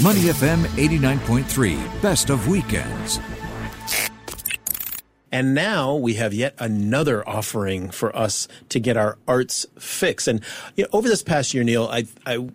Money 0.00 0.20
FM 0.20 0.62
89.3, 0.76 2.00
best 2.00 2.30
of 2.30 2.46
weekends. 2.46 3.18
And 5.32 5.56
now 5.56 5.96
we 5.96 6.14
have 6.14 6.32
yet 6.32 6.54
another 6.60 7.28
offering 7.28 7.90
for 7.90 8.14
us 8.16 8.46
to 8.68 8.78
get 8.78 8.96
our 8.96 9.18
arts 9.26 9.66
fix. 9.76 10.28
And 10.28 10.40
you 10.76 10.84
know, 10.84 10.90
over 10.92 11.08
this 11.08 11.24
past 11.24 11.52
year, 11.52 11.64
Neil, 11.64 11.88
I, 11.90 12.06
I, 12.24 12.48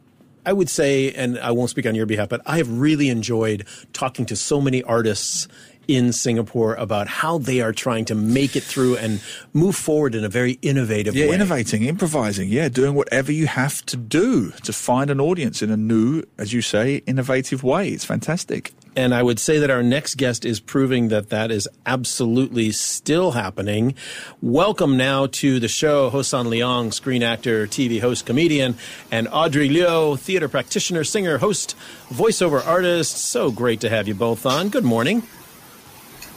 I 0.46 0.54
would 0.54 0.70
say, 0.70 1.12
and 1.12 1.38
I 1.38 1.52
won't 1.52 1.70
speak 1.70 1.86
on 1.86 1.96
your 1.96 2.06
behalf, 2.06 2.30
but 2.30 2.40
I 2.46 2.60
have 2.60 2.80
really 2.80 3.10
enjoyed 3.10 3.68
talking 3.92 4.26
to 4.28 4.38
so 4.38 4.62
many 4.62 4.82
artists 4.82 5.50
in 5.88 6.14
Singapore 6.14 6.76
about 6.76 7.08
how 7.08 7.38
they 7.38 7.62
are 7.62 7.74
trying 7.74 8.06
to 8.06 8.16
make 8.16 8.56
it 8.56 8.64
through 8.64 8.98
and 8.98 9.22
move 9.54 9.76
forward 9.76 10.16
in 10.16 10.24
a 10.24 10.30
very 10.30 10.54
innovative 10.62 11.16
yeah, 11.16 11.28
way. 11.28 11.36
innovating, 11.36 11.84
improvising, 11.84 12.50
yeah, 12.50 12.70
doing 12.70 12.96
whatever 12.96 13.32
you 13.32 13.48
have 13.48 13.86
to 13.88 13.98
do 13.98 14.52
to 14.64 14.74
find 14.74 15.10
an 15.10 15.20
audience 15.20 15.62
in 15.62 15.70
a 15.70 15.78
new, 15.78 16.24
as 16.38 16.54
you 16.54 16.62
say, 16.62 16.98
innovative 17.06 17.64
way. 17.64 17.90
It's 17.90 18.06
fantastic. 18.06 18.74
And 18.96 19.14
I 19.14 19.24
would 19.24 19.40
say 19.40 19.58
that 19.58 19.72
our 19.72 19.82
next 19.82 20.16
guest 20.16 20.46
is 20.46 20.60
proving 20.60 21.08
that 21.08 21.30
that 21.30 21.50
is 21.50 21.68
absolutely 21.86 22.72
still 22.72 23.32
happening. 23.32 23.96
Welcome 24.42 24.98
now 24.98 25.26
to 25.28 25.60
the 25.60 25.68
show, 25.68 26.12
Hossan 26.12 26.46
Leong, 26.46 26.94
screen 26.94 27.24
actor, 27.24 27.66
TV 27.66 28.00
host, 28.00 28.28
comedian, 28.28 28.76
and 29.12 29.28
Audrey 29.32 29.68
Liu, 29.68 30.16
theater 30.16 30.48
practitioner, 30.48 31.04
singer, 31.04 31.40
host, 31.40 31.76
voiceover 32.10 32.66
artist. 32.66 33.18
So 33.18 33.52
great 33.52 33.82
to 33.82 33.90
have 33.90 34.08
you 34.08 34.14
both 34.14 34.46
on. 34.46 34.70
Good 34.70 34.84
morning. 34.84 35.24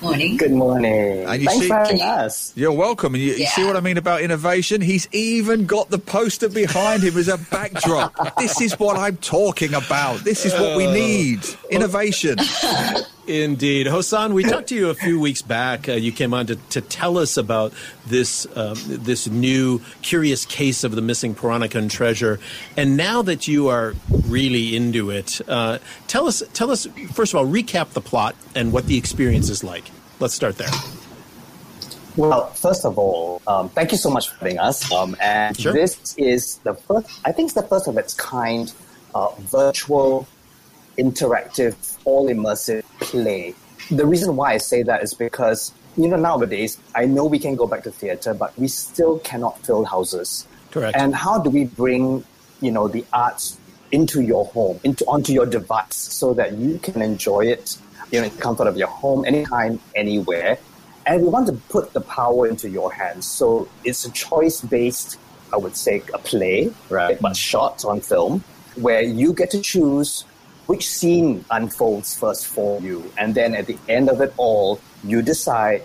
Good 0.07 0.11
morning. 0.11 0.37
Good 0.37 0.53
morning. 0.53 1.25
And 1.25 1.43
you 1.43 1.49
Thanks 1.49 1.63
see- 1.63 1.69
for 1.69 1.75
having 1.75 2.01
us. 2.01 2.53
You're 2.55 2.73
welcome. 2.73 3.15
And 3.15 3.25
you, 3.25 3.35
you 3.35 3.47
see 3.47 3.65
what 3.65 3.77
I 3.77 3.81
mean 3.81 3.99
about 3.99 4.21
innovation? 4.21 4.81
He's 4.81 5.09
even 5.11 5.67
got 5.67 5.91
the 5.91 5.99
poster 5.99 6.49
behind 6.49 7.03
him 7.03 7.17
as 7.17 7.27
a 7.27 7.39
backdrop. 7.39 8.37
this 8.39 8.61
is 8.61 8.79
what 8.79 8.97
I'm 8.97 9.17
talking 9.17 9.75
about. 9.75 10.21
This 10.21 10.47
is 10.47 10.53
what 10.53 10.77
we 10.77 10.87
oh. 10.87 10.93
need. 10.93 11.41
Innovation. 11.71 12.39
Indeed. 13.27 13.89
Hossan, 13.89 14.35
we 14.35 14.45
talked 14.45 14.69
to 14.69 14.77
you 14.77 14.91
a 14.91 14.95
few 14.95 15.19
weeks 15.19 15.43
back. 15.43 15.89
Uh, 15.89 15.93
you 15.95 16.13
came 16.13 16.33
on 16.33 16.47
to, 16.47 16.57
to 16.57 16.81
tell 16.81 17.19
us 17.19 17.37
about 17.37 17.73
this, 18.07 18.47
um, 18.55 18.77
this 18.87 19.27
new 19.27 19.81
curious 20.03 20.45
case 20.45 20.85
of 20.85 20.95
the 20.95 21.03
missing 21.03 21.35
Peranakan 21.35 21.91
treasure. 21.91 22.39
And 22.77 22.97
now 22.97 23.23
that 23.23 23.49
you 23.49 23.69
are 23.69 23.95
really 24.27 24.77
into 24.77 25.11
it, 25.11 25.41
uh, 25.49 25.79
tell 26.07 26.29
us, 26.29 26.43
tell 26.53 26.71
us, 26.71 26.87
first 27.13 27.35
of 27.35 27.39
all, 27.41 27.47
recap 27.47 27.91
the 27.91 28.01
plot 28.01 28.37
and 28.55 28.73
what 28.73 28.87
the 28.87 28.97
experience 28.97 29.51
is 29.51 29.65
like. 29.65 29.91
Let's 30.21 30.35
start 30.35 30.57
there. 30.57 30.71
Well, 32.17 32.47
first 32.51 32.85
of 32.85 32.97
all, 32.97 33.43
um, 33.47 33.69
thank 33.71 33.93
you 33.93 33.99
so 33.99 34.09
much 34.09 34.31
for 34.31 34.37
having 34.39 34.59
us. 34.59 34.91
Um, 34.91 35.17
and 35.21 35.59
Sure. 35.59 35.73
this 35.73 36.15
is 36.17 36.59
the 36.59 36.75
first, 36.75 37.09
I 37.25 37.33
think 37.33 37.49
it's 37.49 37.55
the 37.55 37.63
first 37.63 37.89
of 37.89 37.99
its 37.99 38.15
kind 38.15 38.73
uh, 39.15 39.29
virtual, 39.41 40.27
interactive, 40.99 41.75
all 42.05 42.29
immersive 42.29 42.83
play. 43.01 43.55
The 43.91 44.07
reason 44.07 44.37
why 44.37 44.53
I 44.55 44.59
say 44.59 44.83
that 44.83 45.03
is 45.03 45.15
because, 45.15 45.73
you 45.97 46.09
know, 46.09 46.17
nowadays, 46.17 46.79
I 46.95 47.07
know 47.07 47.25
we 47.25 47.39
can 47.39 47.55
go 47.55 47.67
back 47.67 47.83
to 47.85 47.91
theater, 47.91 48.35
but 48.35 48.59
we 48.59 48.69
still 48.69 49.19
cannot 49.21 49.65
fill 49.65 49.85
houses. 49.85 50.47
Correct. 50.71 50.97
And 50.97 51.15
how 51.15 51.39
do 51.39 51.51
we 51.51 51.65
bring, 51.65 52.25
you 52.61 52.71
know, 52.71 52.89
the 52.89 53.05
arts 53.13 53.59
into 53.93 54.21
your 54.21 54.47
home, 54.47 54.81
into 54.83 55.05
onto 55.07 55.33
your 55.33 55.47
device, 55.47 55.95
so 55.95 56.35
that 56.35 56.55
you 56.55 56.79
can 56.79 57.01
enjoy 57.01 57.47
it, 57.47 57.79
you 58.11 58.21
know, 58.21 58.27
in 58.27 58.35
the 58.35 58.43
comfort 58.43 58.67
of 58.67 58.77
your 58.77 58.89
home, 58.89 59.25
anytime, 59.25 59.79
anywhere. 59.95 60.59
And 61.07 61.23
we 61.23 61.29
want 61.29 61.47
to 61.47 61.53
put 61.69 61.93
the 61.93 62.01
power 62.01 62.49
into 62.49 62.69
your 62.69 62.93
hands. 62.93 63.27
So 63.27 63.69
it's 63.85 64.05
a 64.05 64.11
choice-based, 64.11 65.19
I 65.53 65.57
would 65.57 65.77
say, 65.77 66.03
a 66.13 66.19
play, 66.19 66.73
right, 66.91 67.21
but 67.21 67.37
shot 67.37 67.85
on 67.85 68.01
film, 68.01 68.43
where 68.75 69.03
you 69.03 69.33
get 69.33 69.51
to 69.53 69.61
choose 69.61 70.25
which 70.67 70.89
scene 70.89 71.45
unfolds 71.51 72.19
first 72.19 72.47
for 72.47 72.81
you, 72.81 73.11
and 73.19 73.35
then 73.35 73.55
at 73.55 73.67
the 73.67 73.79
end 73.89 74.09
of 74.09 74.21
it 74.21 74.33
all, 74.37 74.81
you 75.05 75.23
decide 75.23 75.83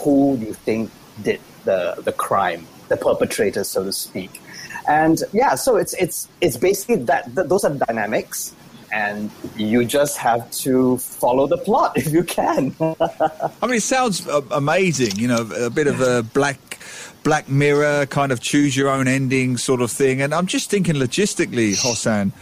who 0.00 0.36
you 0.36 0.54
think 0.54 0.90
did 1.22 1.40
the 1.64 1.94
the 2.02 2.12
crime, 2.12 2.66
the 2.88 2.96
perpetrator, 2.96 3.64
so 3.64 3.84
to 3.84 3.92
speak. 3.92 4.40
And 4.88 5.22
yeah, 5.32 5.54
so 5.54 5.76
it's 5.76 5.94
it's 5.94 6.28
it's 6.40 6.56
basically 6.56 6.96
that 7.04 7.24
th- 7.34 7.48
those 7.48 7.64
are 7.64 7.74
dynamics, 7.74 8.54
and 8.92 9.30
you 9.56 9.84
just 9.84 10.18
have 10.18 10.50
to 10.62 10.98
follow 10.98 11.46
the 11.46 11.58
plot 11.58 11.92
if 11.96 12.12
you 12.12 12.22
can. 12.22 12.74
I 12.80 13.66
mean, 13.66 13.76
it 13.76 13.82
sounds 13.82 14.26
uh, 14.26 14.42
amazing. 14.50 15.16
You 15.16 15.28
know, 15.28 15.48
a 15.56 15.70
bit 15.70 15.86
of 15.86 16.00
a 16.00 16.22
black 16.22 16.78
Black 17.22 17.48
Mirror 17.48 18.06
kind 18.06 18.32
of 18.32 18.40
choose 18.40 18.76
your 18.76 18.88
own 18.88 19.08
ending 19.08 19.56
sort 19.58 19.82
of 19.82 19.90
thing. 19.90 20.22
And 20.22 20.32
I'm 20.34 20.46
just 20.46 20.70
thinking 20.70 20.94
logistically, 20.94 21.74
Hossan. 21.76 22.32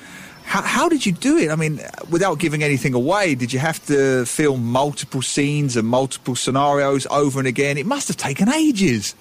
How, 0.47 0.63
how 0.63 0.89
did 0.89 1.05
you 1.05 1.13
do 1.13 1.37
it? 1.39 1.51
I 1.51 1.57
mean, 1.57 1.81
without 2.09 2.39
giving 2.39 2.63
anything 2.63 2.95
away, 2.95 3.35
did 3.35 3.53
you 3.53 3.59
have 3.59 3.85
to 3.87 4.25
film 4.27 4.65
multiple 4.65 5.21
scenes 5.21 5.77
and 5.77 5.87
multiple 5.89 6.37
scenarios 6.37 7.05
over 7.11 7.41
and 7.41 7.49
again? 7.49 7.77
It 7.77 7.85
must 7.85 8.07
have 8.09 8.17
taken 8.17 8.49
ages. 8.49 9.15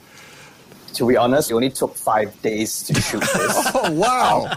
to 0.93 1.07
be 1.07 1.17
honest, 1.17 1.49
it 1.51 1.55
only 1.55 1.71
took 1.71 1.95
five 1.95 2.29
days 2.41 2.83
to 2.83 2.93
shoot 3.01 3.21
this. 3.21 3.71
Oh, 3.77 3.91
wow. 3.91 4.47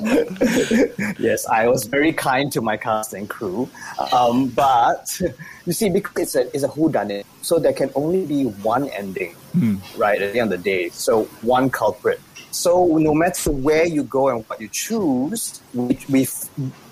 yes, 1.18 1.46
I 1.46 1.66
was 1.66 1.86
very 1.86 2.12
kind 2.12 2.52
to 2.52 2.60
my 2.60 2.76
cast 2.76 3.14
and 3.14 3.28
crew. 3.28 3.68
Um, 4.12 4.48
but 4.48 5.18
you 5.66 5.72
see, 5.72 5.88
because 5.90 6.36
it's 6.36 6.36
a, 6.36 6.54
it's 6.54 6.62
a 6.64 6.68
whodunit, 6.68 7.24
so 7.42 7.58
there 7.58 7.72
can 7.72 7.90
only 7.96 8.24
be 8.26 8.44
one 8.44 8.88
ending, 8.90 9.34
right, 9.96 10.20
at 10.22 10.32
the 10.32 10.40
end 10.40 10.52
of 10.52 10.62
the 10.62 10.70
day. 10.70 10.90
So 10.90 11.24
one 11.42 11.70
culprit. 11.70 12.20
So 12.54 12.86
no 12.98 13.14
matter 13.14 13.50
where 13.50 13.84
you 13.84 14.04
go 14.04 14.28
and 14.28 14.44
what 14.44 14.60
you 14.60 14.68
choose, 14.68 15.60
we, 15.74 15.98
we 16.08 16.28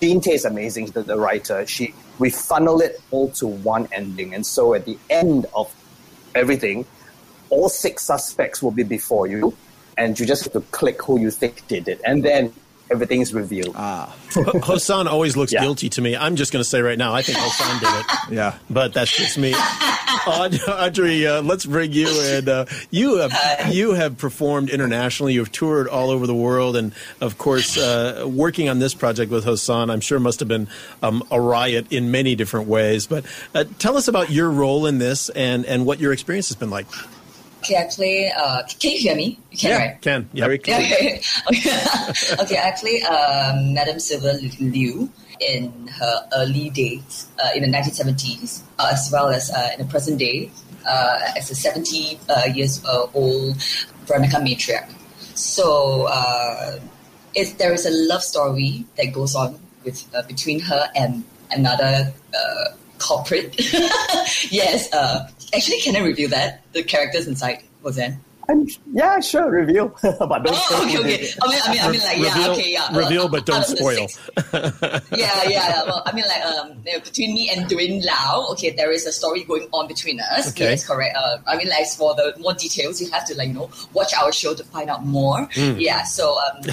Jean 0.01 0.19
Tay 0.19 0.33
is 0.33 0.43
amazing, 0.43 0.87
the, 0.87 1.03
the 1.03 1.17
writer. 1.17 1.65
She 1.65 1.95
we 2.19 2.29
funnel 2.29 2.81
it 2.81 3.01
all 3.11 3.29
to 3.39 3.47
one 3.47 3.87
ending, 3.93 4.33
and 4.35 4.45
so 4.45 4.73
at 4.73 4.83
the 4.83 4.97
end 5.09 5.45
of 5.55 5.73
everything, 6.35 6.85
all 7.49 7.69
six 7.69 8.03
suspects 8.03 8.61
will 8.61 8.71
be 8.71 8.83
before 8.83 9.25
you, 9.25 9.55
and 9.97 10.19
you 10.19 10.25
just 10.25 10.43
have 10.43 10.51
to 10.53 10.61
click 10.71 11.01
who 11.01 11.17
you 11.17 11.31
think 11.31 11.65
did 11.69 11.87
it, 11.87 12.01
and 12.05 12.23
then 12.23 12.53
everything 12.91 13.21
is 13.21 13.33
revealed. 13.33 13.75
Hossan 13.75 15.07
always 15.07 15.35
looks 15.37 15.51
Yeah. 15.53 15.61
guilty 15.61 15.89
to 15.89 16.01
me. 16.01 16.15
I'm 16.15 16.35
just 16.35 16.51
going 16.51 16.61
to 16.63 16.69
say 16.69 16.81
right 16.81 16.97
now, 16.97 17.13
I 17.13 17.21
think 17.21 17.37
Hossan 17.37 17.79
did 17.79 17.89
it. 17.89 18.05
Yeah. 18.35 18.57
but 18.69 18.93
that's 18.93 19.15
just 19.15 19.37
me. 19.37 19.53
Audrey, 20.27 21.27
uh, 21.27 21.41
let's 21.41 21.65
bring 21.65 21.91
you 21.91 22.07
in. 22.21 22.47
Uh, 22.47 22.65
you 22.91 23.17
have 23.17 23.73
you 23.73 23.93
have 23.93 24.17
performed 24.17 24.69
internationally. 24.69 25.33
You've 25.33 25.51
toured 25.51 25.87
all 25.87 26.09
over 26.11 26.25
the 26.27 26.35
world, 26.35 26.75
and 26.77 26.93
of 27.19 27.37
course, 27.37 27.77
uh, 27.77 28.25
working 28.27 28.69
on 28.69 28.79
this 28.79 28.93
project 28.93 29.31
with 29.31 29.43
Hossan, 29.43 29.91
I'm 29.91 29.99
sure 30.01 30.19
must 30.19 30.39
have 30.39 30.47
been 30.47 30.67
um, 31.01 31.23
a 31.31 31.41
riot 31.41 31.91
in 31.91 32.11
many 32.11 32.35
different 32.35 32.67
ways. 32.67 33.05
But 33.07 33.25
uh, 33.53 33.65
tell 33.79 33.97
us 33.97 34.07
about 34.07 34.29
your 34.29 34.49
role 34.49 34.85
in 34.85 34.97
this 34.99 35.29
and 35.29 35.65
and 35.65 35.85
what 35.85 35.99
your 35.99 36.13
experience 36.13 36.47
has 36.49 36.55
been 36.55 36.69
like. 36.69 36.85
Okay, 37.63 37.77
I 37.77 37.85
play. 37.85 38.29
Uh, 38.35 38.61
can 38.77 38.91
you 38.91 38.99
hear 38.99 39.15
me? 39.15 39.39
You 39.51 39.57
can, 39.57 39.79
right? 39.79 40.01
Ken, 40.01 40.29
yeah. 40.33 40.45
Very 40.47 40.59
clear. 40.59 40.79
Okay. 40.79 41.21
okay. 41.47 41.79
okay, 42.41 42.59
I 42.59 42.75
play 42.75 43.01
um, 43.03 43.73
Madame 43.73 43.99
Silver 43.99 44.33
Liu 44.59 45.09
in 45.39 45.87
her 45.87 46.27
early 46.35 46.71
days 46.71 47.29
uh, 47.39 47.51
in 47.55 47.63
the 47.63 47.69
1970s, 47.69 48.63
uh, 48.79 48.89
as 48.91 49.09
well 49.13 49.29
as 49.29 49.49
uh, 49.49 49.69
in 49.71 49.85
the 49.85 49.89
present 49.89 50.19
day 50.19 50.51
uh, 50.85 51.19
as 51.37 51.49
a 51.51 51.55
70 51.55 52.19
uh, 52.27 52.49
years 52.53 52.83
uh, 52.83 53.07
old 53.13 53.55
Peranakan 54.07 54.43
matriarch. 54.43 54.91
So 55.33 56.07
uh, 56.11 56.79
it, 57.33 57.57
there 57.59 57.71
is 57.71 57.85
a 57.85 57.91
love 58.11 58.23
story 58.23 58.85
that 58.97 59.13
goes 59.13 59.35
on 59.35 59.57
with 59.85 60.03
uh, 60.13 60.23
between 60.23 60.59
her 60.59 60.89
and 60.97 61.23
another 61.51 62.11
uh, 62.35 62.75
culprit. 62.99 63.55
yes, 64.51 64.91
uh, 64.91 65.29
actually, 65.53 65.79
can 65.81 65.95
I 65.95 65.99
reveal 65.99 66.29
that 66.29 66.61
the 66.73 66.83
characters 66.83 67.27
inside 67.27 67.63
was 67.81 67.95
then? 67.95 68.19
I'm, 68.49 68.67
yeah, 68.91 69.21
sure, 69.21 69.49
reveal, 69.49 69.87
but 70.03 70.43
don't 70.43 70.47
Oh, 70.53 70.83
okay, 70.85 70.97
okay. 70.99 71.29
I 71.41 71.47
mean, 71.47 71.59
I 71.63 71.71
mean, 71.71 71.81
I 71.81 71.91
mean, 71.91 72.01
like, 72.01 72.17
yeah, 72.17 72.35
reveal, 72.35 72.51
okay, 72.51 72.71
yeah. 72.73 72.83
uh, 72.83 72.99
reveal, 72.99 73.29
but 73.29 73.45
don't 73.45 73.63
spoil. 73.63 74.07
six- 74.09 74.19
yeah, 74.51 74.99
yeah, 75.13 75.47
yeah. 75.47 75.83
Well, 75.85 76.03
I 76.05 76.11
mean, 76.13 76.25
like, 76.27 76.43
um, 76.43 76.73
you 76.85 76.91
know, 76.91 76.99
between 76.99 77.35
me 77.35 77.49
and 77.49 77.69
Dwayne 77.69 78.03
Lau, 78.05 78.47
okay, 78.51 78.71
there 78.71 78.91
is 78.91 79.05
a 79.05 79.13
story 79.13 79.45
going 79.45 79.67
on 79.71 79.87
between 79.87 80.19
us. 80.19 80.49
Okay. 80.49 80.71
Yes, 80.71 80.85
correct. 80.85 81.15
Uh, 81.15 81.37
I 81.47 81.55
mean, 81.55 81.69
like, 81.69 81.87
for 81.87 82.15
the 82.15 82.33
more 82.39 82.53
details, 82.53 83.01
you 83.01 83.09
have 83.11 83.25
to, 83.27 83.37
like, 83.37 83.47
you 83.47 83.53
know, 83.53 83.69
watch 83.93 84.13
our 84.13 84.33
show 84.33 84.53
to 84.53 84.63
find 84.65 84.89
out 84.89 85.05
more. 85.05 85.47
Hmm. 85.53 85.75
Yeah. 85.77 86.03
So, 86.03 86.37
um, 86.37 86.63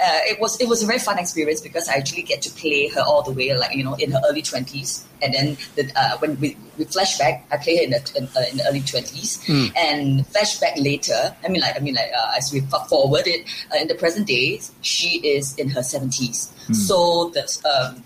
uh, 0.00 0.20
it 0.24 0.40
was 0.40 0.60
it 0.60 0.68
was 0.68 0.82
a 0.82 0.86
very 0.86 0.98
fun 0.98 1.18
experience 1.18 1.60
because 1.60 1.88
I 1.88 1.94
actually 1.94 2.22
get 2.22 2.42
to 2.42 2.50
play 2.50 2.88
her 2.88 3.00
all 3.00 3.22
the 3.22 3.32
way, 3.32 3.56
like, 3.56 3.74
you 3.74 3.84
know, 3.84 3.94
in 3.94 4.12
her 4.12 4.20
early 4.28 4.42
twenties, 4.42 5.06
and 5.22 5.34
then 5.34 5.56
the, 5.76 5.90
uh, 5.96 6.18
when 6.18 6.38
we, 6.40 6.56
we 6.76 6.84
flashback, 6.84 7.42
I 7.50 7.56
play 7.56 7.76
her 7.78 7.82
in 7.82 7.90
the 7.90 8.12
in, 8.16 8.24
uh, 8.36 8.44
in 8.50 8.56
the 8.58 8.66
early 8.68 8.80
twenties, 8.80 9.42
and 9.76 10.26
flashback 10.28 10.76
later. 10.76 11.34
I 11.44 11.48
mean, 11.48 11.60
like, 11.60 11.76
I 11.76 11.80
mean, 11.80 11.94
like, 11.94 12.10
uh, 12.16 12.32
as 12.36 12.52
we 12.52 12.60
forward 12.88 13.26
it 13.26 13.46
uh, 13.72 13.78
in 13.80 13.88
the 13.88 13.94
present 13.94 14.26
day, 14.26 14.60
she 14.82 15.18
is 15.26 15.56
in 15.56 15.70
her 15.70 15.82
seventies. 15.82 16.52
So 16.74 17.30
the 17.30 17.42
um, 17.64 18.02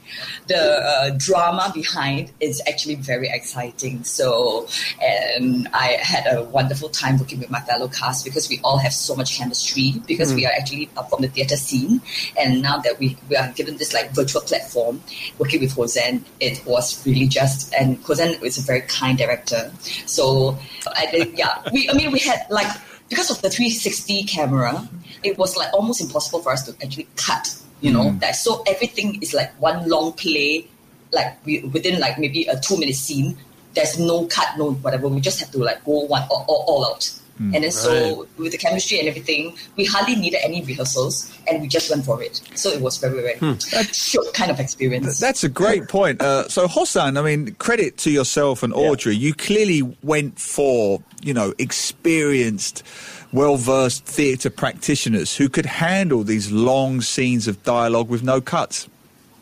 the 0.47 0.79
uh, 0.79 1.11
drama 1.19 1.71
behind 1.75 2.33
is 2.41 2.63
actually 2.69 2.97
very 2.97 3.29
exciting. 3.29 4.05
So, 4.05 4.69
and 5.01 5.69
I 5.75 5.99
had 6.01 6.25
a 6.33 6.45
wonderful 6.45 6.89
time 6.89 7.19
working 7.19 7.41
with 7.41 7.51
my 7.51 7.61
fellow 7.61 7.89
cast 7.89 8.25
because 8.25 8.49
we 8.49 8.61
all 8.63 8.79
have 8.79 8.93
so 8.93 9.15
much 9.15 9.37
chemistry 9.37 10.01
because 10.07 10.33
we 10.33 10.47
are 10.47 10.53
actually 10.53 10.89
from 11.11 11.23
the 11.23 11.29
theatre 11.29 11.57
scene. 11.57 11.73
scene. 11.73 12.01
And 12.39 12.63
now 12.63 12.79
that 12.79 12.99
we, 12.99 13.17
we 13.29 13.37
are 13.37 13.51
given 13.53 13.77
this 13.77 13.93
like 13.95 14.11
virtual 14.11 14.43
platform, 14.43 15.03
working 15.39 15.61
with 15.61 15.75
Hossan, 15.75 16.23
it 16.41 16.65
was 16.67 17.05
really 17.07 17.27
just, 17.27 17.73
and 17.75 17.99
Hossan 18.05 18.43
is 18.43 18.59
a 18.59 18.63
very 18.63 18.83
kind 18.83 19.19
director. 19.19 19.73
So 20.07 20.59
I 20.97 21.07
think, 21.07 21.39
yeah, 21.39 21.63
we, 21.73 21.89
I 21.89 21.95
mean, 21.95 22.13
we 22.13 22.21
had 22.21 22.47
like, 22.51 22.71
because 23.09 23.31
of 23.31 23.43
the 23.43 23.51
360 23.51 24.25
camera, 24.25 24.89
it 25.23 25.39
was 25.39 25.57
like 25.57 25.73
almost 25.73 26.01
impossible 26.01 26.41
for 26.41 26.53
us 26.53 26.63
to 26.67 26.73
actually 26.85 27.09
cut, 27.17 27.55
you 27.83 27.93
know, 27.93 28.11
mm. 28.11 28.21
that 28.21 28.37
so 28.37 28.63
everything 28.67 29.21
is 29.21 29.35
like 29.35 29.53
one 29.61 29.87
long 29.89 30.13
play, 30.15 30.67
like 31.13 31.37
we, 31.45 31.61
within 31.65 32.01
like 32.01 32.19
maybe 32.19 32.47
a 32.47 32.59
two 32.59 32.79
minute 32.79 32.95
scene. 32.95 33.37
There's 33.75 33.99
no 33.99 34.27
cut, 34.27 34.57
no 34.59 34.73
whatever. 34.73 35.09
We 35.09 35.21
just 35.21 35.41
have 35.41 35.51
to 35.53 35.59
like 35.59 35.85
go 35.85 36.01
one 36.05 36.23
all, 36.31 36.45
all, 36.49 36.65
all 36.69 36.87
out. 36.87 37.11
Mm. 37.41 37.55
And 37.55 37.65
then 37.65 37.71
so 37.71 38.29
with 38.37 38.53
the 38.53 38.59
chemistry 38.59 38.99
and 38.99 39.09
everything, 39.09 39.57
we 39.77 39.85
hardly 39.85 40.15
needed 40.15 40.41
any 40.45 40.63
rehearsals, 40.63 41.33
and 41.49 41.61
we 41.63 41.67
just 41.67 41.91
went 41.91 42.05
for 42.05 42.23
it. 42.23 42.41
So 42.55 42.69
it 42.69 42.81
was 42.81 42.99
very 42.99 43.21
very 43.23 43.39
hmm. 43.39 43.55
short 43.93 44.33
kind 44.35 44.51
of 44.51 44.61
experience. 44.61 45.19
That's 45.19 45.43
a 45.43 45.49
great 45.49 45.89
point. 45.89 46.21
Uh, 46.21 46.49
so 46.49 46.69
Hossan, 46.69 47.19
I 47.19 47.23
mean, 47.23 47.55
credit 47.55 47.97
to 47.99 48.11
yourself 48.11 48.63
and 48.63 48.73
Audrey. 48.75 49.17
You 49.17 49.33
clearly 49.33 49.83
went 50.03 50.39
for 50.39 51.03
you 51.23 51.33
know 51.33 51.55
experienced, 51.59 52.85
well 53.33 53.57
versed 53.57 54.05
theatre 54.05 54.51
practitioners 54.51 55.37
who 55.37 55.49
could 55.49 55.67
handle 55.67 56.23
these 56.23 56.53
long 56.53 57.01
scenes 57.01 57.49
of 57.49 57.63
dialogue 57.63 58.09
with 58.09 58.23
no 58.23 58.41
cuts. 58.41 58.89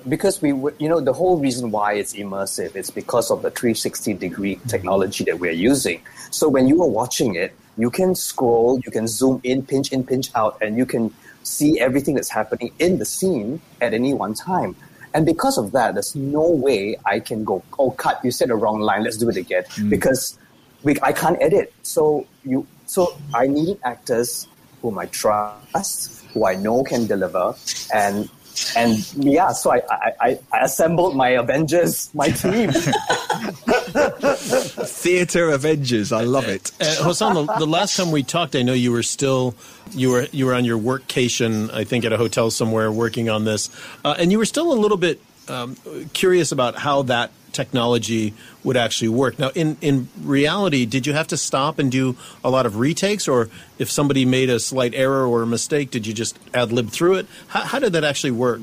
because 0.08 0.40
we 0.40 0.48
you 0.78 0.88
know 0.88 1.00
the 1.00 1.12
whole 1.12 1.38
reason 1.38 1.70
why 1.70 1.92
it's 1.92 2.14
immersive 2.14 2.74
is 2.74 2.90
because 2.90 3.30
of 3.30 3.42
the 3.42 3.50
360 3.50 4.14
degree 4.14 4.58
technology 4.66 5.24
that 5.24 5.38
we're 5.38 5.52
using. 5.52 6.00
So 6.30 6.48
when 6.48 6.68
you 6.68 6.82
are 6.82 6.88
watching 6.88 7.34
it 7.34 7.52
you 7.76 7.90
can 7.90 8.14
scroll 8.14 8.80
you 8.84 8.90
can 8.90 9.06
zoom 9.06 9.40
in 9.44 9.62
pinch 9.62 9.92
in 9.92 10.04
pinch 10.04 10.30
out 10.34 10.56
and 10.62 10.76
you 10.76 10.86
can 10.86 11.12
see 11.42 11.80
everything 11.80 12.14
that's 12.14 12.30
happening 12.30 12.70
in 12.78 12.98
the 12.98 13.04
scene 13.04 13.60
at 13.80 13.92
any 13.92 14.14
one 14.14 14.34
time. 14.34 14.74
And 15.12 15.26
because 15.26 15.58
of 15.58 15.72
that 15.72 15.94
there's 15.94 16.14
no 16.14 16.48
way 16.48 16.96
i 17.04 17.18
can 17.20 17.44
go 17.44 17.62
oh 17.78 17.90
cut 17.90 18.24
you 18.24 18.30
said 18.30 18.48
the 18.48 18.56
wrong 18.56 18.80
line 18.80 19.02
let's 19.04 19.18
do 19.18 19.28
it 19.28 19.36
again. 19.36 19.64
Mm. 19.64 19.90
Because 19.90 20.38
we, 20.82 20.96
i 21.02 21.12
can't 21.12 21.36
edit. 21.42 21.74
So 21.82 22.26
you 22.44 22.66
so 22.90 23.16
i 23.34 23.46
needed 23.46 23.78
actors 23.84 24.48
whom 24.82 24.98
i 24.98 25.06
trust 25.06 26.24
who 26.32 26.44
i 26.44 26.54
know 26.54 26.82
can 26.82 27.06
deliver 27.06 27.54
and 27.94 28.28
and 28.76 29.12
yeah, 29.14 29.52
so 29.52 29.72
I, 29.72 29.82
I, 29.90 30.12
I, 30.20 30.38
I 30.52 30.60
assembled 30.60 31.16
my 31.16 31.30
Avengers, 31.30 32.10
my 32.14 32.28
team. 32.28 32.70
Theatre 34.84 35.50
Avengers, 35.50 36.12
I 36.12 36.22
love 36.24 36.46
it. 36.48 36.70
Uh, 36.80 36.84
Hossan, 37.02 37.34
the, 37.34 37.44
the 37.58 37.66
last 37.66 37.96
time 37.96 38.10
we 38.10 38.22
talked, 38.22 38.54
I 38.54 38.62
know 38.62 38.72
you 38.72 38.92
were 38.92 39.02
still 39.02 39.54
you 39.92 40.10
were 40.10 40.26
you 40.32 40.46
were 40.46 40.54
on 40.54 40.64
your 40.64 40.78
workcation, 40.78 41.72
I 41.72 41.84
think, 41.84 42.04
at 42.04 42.12
a 42.12 42.16
hotel 42.16 42.50
somewhere 42.50 42.92
working 42.92 43.28
on 43.28 43.44
this, 43.44 43.70
uh, 44.04 44.14
and 44.18 44.30
you 44.30 44.38
were 44.38 44.46
still 44.46 44.72
a 44.72 44.78
little 44.78 44.96
bit 44.98 45.20
um, 45.48 45.76
curious 46.12 46.52
about 46.52 46.76
how 46.76 47.02
that 47.02 47.30
technology 47.52 48.34
would 48.64 48.76
actually 48.76 49.08
work. 49.08 49.38
Now, 49.38 49.50
in 49.54 49.76
in 49.80 50.08
reality, 50.22 50.86
did 50.86 51.06
you 51.06 51.12
have 51.12 51.28
to 51.28 51.36
stop 51.36 51.78
and 51.78 51.90
do 51.90 52.16
a 52.44 52.50
lot 52.50 52.66
of 52.66 52.76
retakes, 52.76 53.28
or 53.28 53.48
if 53.78 53.90
somebody 53.90 54.24
made 54.24 54.50
a 54.50 54.60
slight 54.60 54.94
error 54.94 55.26
or 55.26 55.42
a 55.42 55.46
mistake, 55.46 55.90
did 55.90 56.06
you 56.06 56.14
just 56.14 56.38
ad 56.54 56.72
lib 56.72 56.90
through 56.90 57.16
it? 57.16 57.26
How, 57.48 57.60
how 57.60 57.78
did 57.78 57.92
that 57.92 58.04
actually 58.04 58.32
work? 58.32 58.60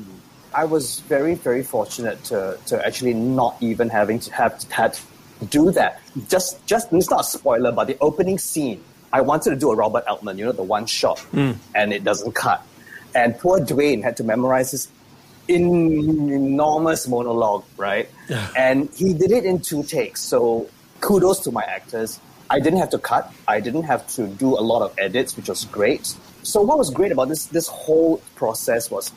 I 0.54 0.64
was 0.64 1.00
very, 1.00 1.34
very 1.34 1.62
fortunate 1.62 2.22
to, 2.24 2.58
to 2.66 2.84
actually 2.86 3.14
not 3.14 3.56
even 3.60 3.88
having 3.88 4.18
to 4.20 4.32
have 4.32 4.62
had 4.70 4.94
to 4.94 5.44
do 5.46 5.70
that. 5.72 6.00
Just, 6.28 6.64
just 6.66 6.92
it's 6.92 7.10
not 7.10 7.20
a 7.20 7.24
spoiler, 7.24 7.70
but 7.70 7.86
the 7.86 7.96
opening 8.00 8.38
scene, 8.38 8.82
I 9.12 9.20
wanted 9.20 9.50
to 9.50 9.56
do 9.56 9.70
a 9.70 9.76
Robert 9.76 10.04
Altman, 10.06 10.38
you 10.38 10.46
know, 10.46 10.52
the 10.52 10.62
one 10.62 10.86
shot, 10.86 11.20
hmm. 11.20 11.52
and 11.74 11.92
it 11.92 12.02
doesn't 12.02 12.32
cut. 12.32 12.66
And 13.14 13.38
poor 13.38 13.60
Dwayne 13.60 14.02
had 14.02 14.16
to 14.18 14.24
memorize 14.24 14.70
this 14.72 14.88
enormous 15.48 17.08
monologue, 17.08 17.64
right? 17.76 18.08
And 18.56 18.90
he 18.94 19.14
did 19.14 19.32
it 19.32 19.44
in 19.44 19.60
two 19.60 19.82
takes. 19.82 20.20
So 20.20 20.68
kudos 21.00 21.40
to 21.40 21.52
my 21.52 21.62
actors. 21.62 22.20
I 22.50 22.60
didn't 22.60 22.78
have 22.78 22.90
to 22.90 22.98
cut. 22.98 23.32
I 23.46 23.60
didn't 23.60 23.82
have 23.82 24.06
to 24.16 24.26
do 24.26 24.58
a 24.58 24.62
lot 24.62 24.82
of 24.82 24.94
edits, 24.98 25.36
which 25.36 25.48
was 25.48 25.64
great. 25.66 26.14
So 26.42 26.62
what 26.62 26.78
was 26.78 26.90
great 26.90 27.12
about 27.12 27.28
this 27.28 27.46
this 27.46 27.68
whole 27.68 28.22
process 28.36 28.90
was 28.90 29.12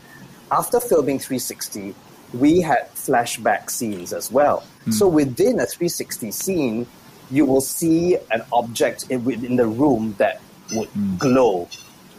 after 0.52 0.80
filming 0.82 1.18
360, 1.18 1.96
we 2.34 2.60
had 2.60 2.90
flashback 2.94 3.70
scenes 3.70 4.14
as 4.14 4.32
well. 4.32 4.64
Hmm. 4.84 4.92
So 4.92 5.08
within 5.08 5.60
a 5.60 5.66
360 5.66 6.32
scene, 6.32 6.88
you 7.30 7.46
will 7.46 7.62
see 7.62 8.18
an 8.32 8.44
object 8.52 9.10
in, 9.10 9.24
within 9.24 9.56
the 9.56 9.66
room 9.66 10.16
that 10.18 10.42
would 10.74 10.90
hmm. 10.90 11.16
glow. 11.18 11.70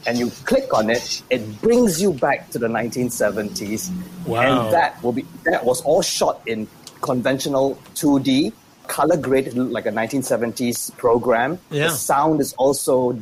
And 0.06 0.19
you 0.19 0.31
click 0.44 0.75
on 0.75 0.90
it, 0.90 1.22
it 1.31 1.60
brings 1.60 2.02
you 2.02 2.12
back 2.12 2.50
to 2.50 2.58
the 2.58 2.66
1970s. 2.66 3.90
Wow. 4.26 4.40
And 4.40 4.72
that 4.72 5.02
will 5.02 5.12
be 5.12 5.25
that 5.44 5.64
was 5.64 5.81
all 5.82 6.02
shot 6.02 6.40
in 6.46 6.66
conventional 7.00 7.76
2D, 7.94 8.52
color 8.87 9.16
graded 9.16 9.56
like 9.56 9.87
a 9.87 9.90
1970s 9.90 10.96
program. 10.96 11.58
Yeah. 11.70 11.88
The 11.88 11.90
sound 11.90 12.40
is 12.40 12.52
also, 12.54 13.19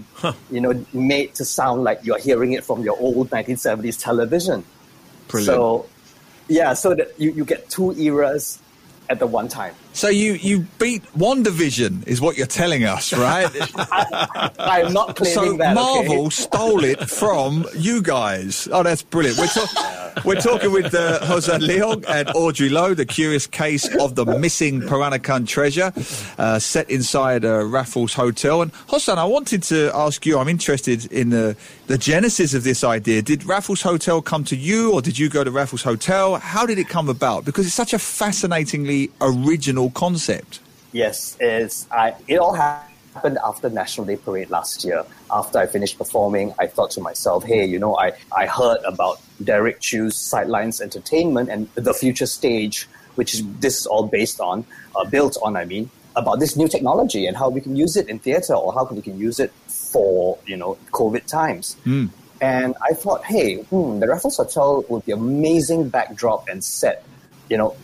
you 0.50 0.60
know, 0.60 0.84
made 0.92 1.34
to 1.34 1.44
sound 1.44 1.84
like 1.84 2.00
you're 2.04 2.18
hearing 2.18 2.52
it 2.52 2.64
from 2.64 2.82
your 2.82 2.98
old 2.98 3.30
1970s 3.30 4.02
television. 4.02 4.64
Brilliant. 5.28 5.46
So, 5.46 5.86
yeah, 6.48 6.74
so 6.74 6.94
that 6.94 7.18
you, 7.18 7.32
you 7.32 7.44
get 7.44 7.68
two 7.68 7.92
eras 7.92 8.60
at 9.10 9.18
the 9.18 9.26
one 9.26 9.48
time. 9.48 9.74
So 9.92 10.08
you 10.08 10.34
you 10.34 10.60
beat 10.78 11.02
WandaVision 11.18 12.06
is 12.06 12.20
what 12.20 12.38
you're 12.38 12.46
telling 12.46 12.84
us, 12.84 13.12
right? 13.12 13.50
I 14.58 14.82
am 14.86 14.92
not 14.92 15.16
claiming 15.16 15.34
so 15.34 15.56
that. 15.58 15.74
Marvel 15.74 16.26
okay? 16.26 16.30
stole 16.30 16.84
it 16.84 17.10
from 17.10 17.66
you 17.74 18.00
guys. 18.00 18.68
Oh, 18.72 18.82
that's 18.84 19.02
brilliant. 19.02 19.38
We're, 19.38 19.48
talk- 19.48 19.68
we're 20.24 20.40
talking 20.40 20.72
with 20.72 20.94
uh, 20.94 21.20
Hossan 21.20 21.60
Leong 21.60 22.04
and 22.08 22.28
Audrey 22.34 22.68
Lowe, 22.68 22.94
the 22.94 23.06
curious 23.06 23.46
case 23.46 23.88
of 23.96 24.14
the 24.14 24.24
missing 24.24 24.80
Peranakan 24.80 25.46
treasure, 25.46 25.92
uh, 26.38 26.58
set 26.58 26.90
inside 26.90 27.44
a 27.44 27.64
Raffles 27.64 28.14
hotel. 28.14 28.62
And 28.62 28.72
Hossan, 28.88 29.18
I 29.18 29.24
wanted 29.24 29.62
to 29.64 29.90
ask 29.94 30.24
you. 30.26 30.38
I'm 30.38 30.48
interested 30.48 31.10
in 31.12 31.30
the 31.30 31.56
the 31.86 31.98
genesis 31.98 32.54
of 32.54 32.64
this 32.64 32.84
idea. 32.84 33.22
Did 33.22 33.44
Raffles 33.44 33.82
Hotel 33.82 34.22
come 34.22 34.44
to 34.44 34.56
you, 34.56 34.92
or 34.92 35.02
did 35.02 35.18
you 35.18 35.28
go 35.28 35.44
to 35.44 35.50
Raffles 35.50 35.82
Hotel? 35.82 36.36
How 36.36 36.66
did 36.66 36.78
it 36.78 36.88
come 36.88 37.08
about? 37.08 37.44
Because 37.44 37.66
it's 37.66 37.74
such 37.74 37.92
a 37.92 37.98
fascinatingly 37.98 39.10
original 39.20 39.90
concept. 39.90 40.60
Yes, 40.92 41.36
it's 41.40 41.86
I. 41.90 42.14
It 42.26 42.38
all 42.38 42.54
happened 42.54 42.89
after 43.14 43.68
National 43.70 44.06
Day 44.06 44.16
Parade 44.16 44.50
last 44.50 44.84
year. 44.84 45.04
After 45.30 45.58
I 45.58 45.66
finished 45.66 45.98
performing, 45.98 46.54
I 46.58 46.66
thought 46.66 46.90
to 46.92 47.00
myself, 47.00 47.44
"Hey, 47.44 47.64
you 47.64 47.78
know, 47.78 47.96
I 47.96 48.12
I 48.36 48.46
heard 48.46 48.78
about 48.84 49.20
Derek 49.42 49.80
Chu's 49.80 50.16
Sidelines 50.16 50.80
Entertainment 50.80 51.48
and 51.50 51.68
the 51.74 51.94
Future 51.94 52.26
Stage, 52.26 52.88
which 53.16 53.35
is 53.35 53.42
this 53.61 53.80
is 53.80 53.87
all 53.87 54.06
based 54.06 54.40
on, 54.40 54.64
uh, 54.96 55.04
built 55.04 55.37
on. 55.42 55.56
I 55.56 55.64
mean, 55.64 55.90
about 56.16 56.40
this 56.40 56.56
new 56.56 56.68
technology 56.68 57.26
and 57.26 57.37
how 57.37 57.49
we 57.49 57.61
can 57.61 57.76
use 57.76 57.96
it 57.96 58.08
in 58.08 58.18
theater 58.18 58.54
or 58.54 58.73
how 58.73 58.85
we 58.85 59.02
can 59.02 59.18
use 59.18 59.40
it 59.40 59.52
for 59.68 60.38
you 60.46 60.56
know 60.56 60.76
COVID 60.92 61.26
times." 61.26 61.76
And 62.40 62.75
I 62.80 62.94
thought, 62.94 63.25
hey, 63.25 63.56
hmm, 63.56 64.00
the 64.00 64.08
Raffles 64.08 64.38
Hotel 64.38 64.82
would 64.88 65.04
be 65.04 65.12
amazing 65.12 65.90
backdrop 65.90 66.49
and 66.49 66.64
set, 66.64 67.04
you 67.50 67.58
know, 67.58 67.76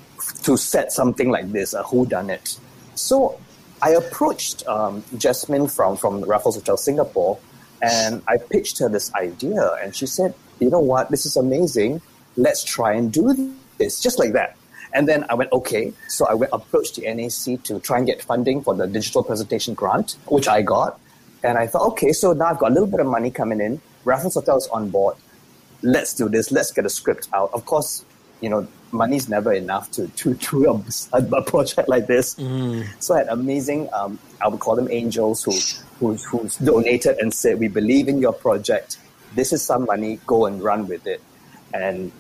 to 0.45 0.57
set 0.57 0.93
something 0.93 1.29
like 1.29 1.53
this, 1.53 1.75
a 1.75 1.83
who 1.83 2.07
done 2.07 2.31
it. 2.31 2.57
So 2.95 3.39
I 3.87 3.91
approached 3.91 4.67
um, 4.67 5.05
Jasmine 5.17 5.69
from 5.69 5.97
from 5.97 6.25
Raffles 6.25 6.57
Hotel 6.57 6.77
Singapore, 6.77 7.39
and 7.81 8.21
I 8.27 8.37
pitched 8.37 8.81
her 8.81 8.89
this 8.89 9.15
idea, 9.15 9.63
and 9.81 9.95
she 9.95 10.07
said, 10.07 10.35
you 10.59 10.71
know 10.71 10.81
what, 10.81 11.09
this 11.13 11.25
is 11.25 11.37
amazing. 11.37 12.03
Let's 12.37 12.65
try 12.65 12.95
and 12.95 13.13
do 13.13 13.55
this, 13.79 14.01
just 14.01 14.19
like 14.19 14.33
that. 14.33 14.57
And 14.93 15.07
then 15.07 15.25
I 15.31 15.35
went, 15.35 15.53
okay. 15.53 15.93
So 16.09 16.27
I 16.27 16.35
went 16.35 16.51
approached 16.53 16.97
the 16.97 17.03
NAC 17.15 17.63
to 17.63 17.79
try 17.79 17.99
and 17.99 18.07
get 18.09 18.25
funding 18.25 18.61
for 18.61 18.75
the 18.75 18.89
digital 18.89 19.23
presentation 19.23 19.75
grant, 19.75 20.17
which 20.27 20.49
I 20.49 20.63
got. 20.63 20.99
And 21.45 21.57
I 21.57 21.69
thought, 21.69 21.87
okay, 21.93 22.13
so 22.13 22.33
now 22.33 22.47
I've 22.47 22.59
got 22.59 22.73
a 22.73 22.75
little 22.75 22.89
bit 22.89 22.99
of 22.99 23.07
money 23.07 23.31
coming 23.31 23.61
in. 23.61 23.81
Raffles 24.05 24.35
Hotel 24.35 24.57
is 24.57 24.67
on 24.67 24.91
board. 24.91 25.15
Let's 25.83 26.13
do 26.13 26.29
this. 26.29 26.51
Let's 26.51 26.73
get 26.73 26.87
a 26.87 26.91
script 26.91 27.29
out. 27.33 27.51
Of 27.55 27.67
course, 27.67 28.05
you 28.41 28.49
know, 28.49 28.67
money's 28.93 29.29
never 29.29 29.53
enough 29.53 29.91
to 29.93 30.09
to 30.09 30.35
do 30.35 30.71
a, 30.71 31.17
a, 31.17 31.25
a 31.37 31.43
project 31.43 31.89
like 31.89 32.07
this. 32.07 32.37
So 32.99 33.15
I 33.15 33.19
had 33.19 33.29
amazing, 33.29 33.89
um, 33.93 34.19
I 34.43 34.49
would 34.49 34.61
call 34.61 34.77
them 34.77 34.89
angels 34.91 35.45
who 35.45 35.53
who 35.99 36.15
who 36.17 36.49
donated 36.65 37.19
and 37.19 37.33
said, 37.33 37.59
"We 37.59 37.69
believe 37.69 38.09
in 38.09 38.19
your 38.19 38.33
project. 38.33 38.99
This 39.35 39.53
is 39.53 39.63
some 39.63 39.85
money. 39.87 40.21
Go 40.27 40.47
and 40.47 40.63
run 40.63 40.87
with 40.89 41.07
it." 41.07 41.21
And 41.75 42.13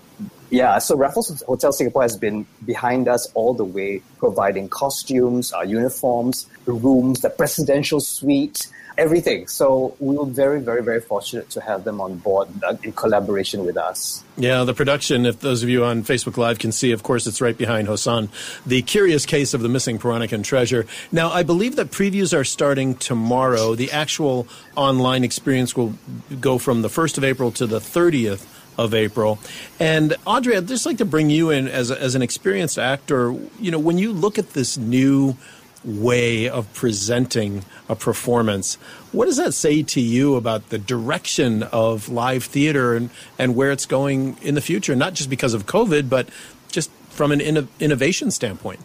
yeah, 0.51 0.79
so 0.79 0.97
Raffles 0.97 1.43
Hotel 1.47 1.73
Singapore 1.73 2.03
has 2.03 2.17
been 2.17 2.47
behind 2.65 3.09
us 3.09 3.31
all 3.35 3.55
the 3.55 3.65
way, 3.65 4.03
providing 4.19 4.69
costumes, 4.69 5.53
our 5.53 5.65
uniforms, 5.65 6.47
the 6.65 6.73
rooms, 6.73 7.21
the 7.21 7.31
presidential 7.31 8.01
suite, 8.01 8.69
everything. 8.99 9.47
So 9.47 9.95
we 9.99 10.17
were 10.17 10.25
very, 10.25 10.61
very, 10.61 10.83
very 10.83 11.01
fortunate 11.01 11.51
to 11.51 11.61
have 11.61 11.85
them 11.85 12.01
on 12.01 12.17
board 12.17 12.49
uh, 12.63 12.77
in 12.83 12.93
collaboration 12.93 13.65
with 13.65 13.77
us. 13.77 14.25
Yeah, 14.37 14.65
the 14.65 14.75
production, 14.75 15.27
if 15.27 15.41
those 15.41 15.63
of 15.63 15.69
you 15.69 15.85
on 15.85 16.03
Facebook 16.03 16.37
Live 16.37 16.59
can 16.59 16.73
see, 16.73 16.93
of 16.93 17.03
course, 17.03 17.27
it's 17.27 17.41
right 17.41 17.57
behind 17.57 17.89
Hossan. 17.89 18.29
The 18.65 18.83
curious 18.83 19.27
case 19.27 19.55
of 19.55 19.61
the 19.63 19.69
missing 19.69 19.99
Peranakan 19.99 20.45
treasure. 20.45 20.87
Now, 21.13 21.31
I 21.31 21.43
believe 21.43 21.77
that 21.77 21.91
previews 21.91 22.37
are 22.37 22.45
starting 22.45 22.95
tomorrow. 22.95 23.75
The 23.75 23.93
actual 23.93 24.47
online 24.77 25.25
experience 25.25 25.77
will 25.77 25.95
go 26.41 26.59
from 26.59 26.83
the 26.83 26.89
1st 26.89 27.19
of 27.19 27.25
April 27.25 27.51
to 27.53 27.67
the 27.67 27.81
30th 27.81 28.47
of 28.79 28.95
April. 28.95 29.39
And 29.81 30.15
Audrey, 30.27 30.57
I'd 30.57 30.69
just 30.69 30.87
like 30.87 30.99
to 30.99 31.05
bring 31.05 31.31
you 31.31 31.51
in 31.51 31.69
as, 31.69 31.91
a, 31.91 32.01
as 32.01 32.15
an 32.15 32.23
experienced 32.23 32.79
actor. 32.79 33.35
You 33.61 33.71
know, 33.71 33.79
when 33.79 33.99
you 33.99 34.13
look 34.13 34.39
at 34.39 34.51
this 34.51 34.77
new 34.77 35.37
way 35.85 36.49
of 36.49 36.73
presenting 36.75 37.65
a 37.89 37.95
performance, 37.95 38.75
what 39.13 39.27
does 39.27 39.37
that 39.37 39.55
say 39.55 39.83
to 39.83 40.01
you 40.01 40.35
about 40.35 40.69
the 40.71 40.79
direction 40.79 41.63
of 41.65 42.09
live 42.09 42.45
theater 42.45 42.97
and, 42.97 43.11
and 43.39 43.55
where 43.55 43.71
it's 43.71 43.87
going 43.87 44.37
in 44.43 44.55
the 44.55 44.61
future? 44.61 44.95
Not 44.97 45.15
just 45.15 45.31
because 45.31 45.55
of 45.55 45.67
COVID, 45.67 46.09
but 46.09 46.29
just 46.71 46.91
from 47.11 47.33
an 47.33 47.41
inno- 47.41 47.69
innovation 47.81 48.31
standpoint. 48.31 48.81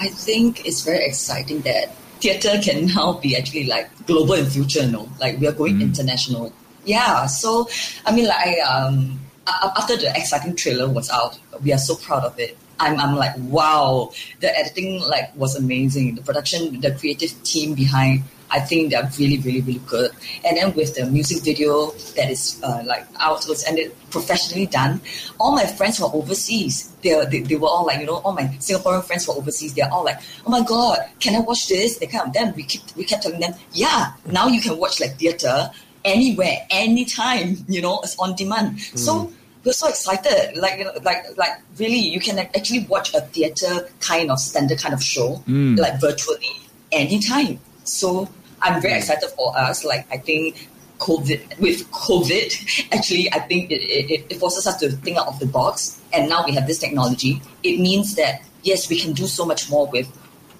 I 0.00 0.08
think 0.08 0.66
it's 0.66 0.82
very 0.82 1.04
exciting 1.04 1.62
that 1.62 1.94
theatre 2.20 2.58
can 2.62 2.86
now 2.86 3.14
be 3.14 3.36
actually 3.36 3.66
like 3.66 3.90
global 4.06 4.34
in 4.34 4.46
future, 4.46 4.82
you 4.82 4.92
know, 4.92 5.08
like 5.20 5.38
we 5.38 5.46
are 5.46 5.52
going 5.52 5.80
international. 5.80 6.52
Yeah, 6.84 7.26
so 7.26 7.68
I 8.04 8.14
mean, 8.14 8.26
like 8.26 8.38
I, 8.38 8.60
um, 8.60 9.20
after 9.46 9.96
the 9.96 10.12
exciting 10.16 10.56
trailer 10.56 10.88
was 10.88 11.10
out, 11.10 11.38
we 11.62 11.72
are 11.72 11.78
so 11.78 11.96
proud 11.96 12.24
of 12.24 12.38
it. 12.38 12.56
I'm, 12.78 12.98
I'm 13.00 13.16
like, 13.16 13.34
wow, 13.38 14.12
the 14.40 14.56
editing 14.56 15.00
like 15.00 15.34
was 15.34 15.56
amazing. 15.56 16.16
The 16.16 16.22
production, 16.22 16.80
the 16.80 16.92
creative 16.92 17.42
team 17.42 17.74
behind, 17.74 18.24
I 18.50 18.60
think 18.60 18.90
they're 18.90 19.08
really, 19.18 19.38
really, 19.38 19.60
really 19.62 19.80
good. 19.86 20.10
And 20.44 20.56
then 20.56 20.74
with 20.74 20.94
the 20.94 21.06
music 21.06 21.42
video 21.42 21.90
that 22.16 22.30
is 22.30 22.60
uh, 22.62 22.82
like 22.86 23.06
out 23.18 23.44
was 23.48 23.64
it 23.66 24.10
professionally 24.10 24.66
done. 24.66 25.00
All 25.40 25.52
my 25.52 25.64
friends 25.64 25.98
were 25.98 26.10
overseas. 26.12 26.92
They, 27.02 27.24
they 27.30 27.40
they 27.40 27.56
were 27.56 27.68
all 27.68 27.86
like, 27.86 28.00
you 28.00 28.06
know, 28.06 28.16
all 28.16 28.32
my 28.32 28.44
Singaporean 28.60 29.04
friends 29.04 29.26
were 29.26 29.34
overseas. 29.34 29.74
They're 29.74 29.90
all 29.90 30.04
like, 30.04 30.20
oh 30.46 30.50
my 30.50 30.62
god, 30.62 30.98
can 31.18 31.34
I 31.34 31.40
watch 31.40 31.68
this? 31.68 31.98
They 31.98 32.06
kind 32.06 32.28
of 32.28 32.34
then 32.34 32.54
we 32.54 32.64
keep 32.64 32.82
we 32.94 33.04
kept 33.04 33.22
telling 33.24 33.40
them, 33.40 33.54
yeah, 33.72 34.12
now 34.26 34.46
you 34.48 34.60
can 34.60 34.78
watch 34.78 35.00
like 35.00 35.18
theater 35.18 35.70
anywhere, 36.06 36.66
anytime. 36.70 37.56
You 37.68 37.82
know, 37.82 38.00
it's 38.00 38.18
on 38.18 38.34
demand. 38.34 38.80
Hmm. 38.80 38.96
So 38.96 39.32
we're 39.64 39.72
so 39.72 39.88
excited. 39.88 40.56
Like, 40.56 40.78
you 40.78 40.84
know, 40.84 40.92
like, 41.02 41.36
like 41.36 41.60
really, 41.78 41.98
you 41.98 42.20
can 42.20 42.38
actually 42.38 42.86
watch 42.86 43.12
a 43.12 43.20
theater 43.20 43.88
kind 44.00 44.30
of 44.30 44.38
standard 44.38 44.78
kind 44.78 44.94
of 44.94 45.02
show, 45.02 45.34
hmm. 45.44 45.74
like 45.74 46.00
virtually 46.00 46.56
anytime. 46.92 47.60
So 47.84 48.28
I'm 48.62 48.80
very 48.80 48.94
hmm. 48.94 48.98
excited 48.98 49.28
for 49.36 49.56
us. 49.58 49.84
Like, 49.84 50.06
I 50.10 50.16
think 50.16 50.68
COVID 50.98 51.58
with 51.58 51.90
COVID, 51.90 52.88
actually, 52.92 53.30
I 53.32 53.40
think 53.40 53.70
it, 53.70 53.82
it, 53.82 54.26
it 54.30 54.36
forces 54.38 54.66
us 54.66 54.78
to 54.78 54.90
think 54.90 55.18
out 55.18 55.26
of 55.26 55.38
the 55.40 55.46
box. 55.46 56.00
And 56.12 56.28
now 56.28 56.44
we 56.46 56.54
have 56.54 56.66
this 56.66 56.78
technology. 56.78 57.42
It 57.62 57.80
means 57.80 58.14
that 58.14 58.42
yes, 58.62 58.88
we 58.88 58.98
can 58.98 59.12
do 59.12 59.26
so 59.26 59.44
much 59.44 59.70
more 59.70 59.86
with 59.90 60.08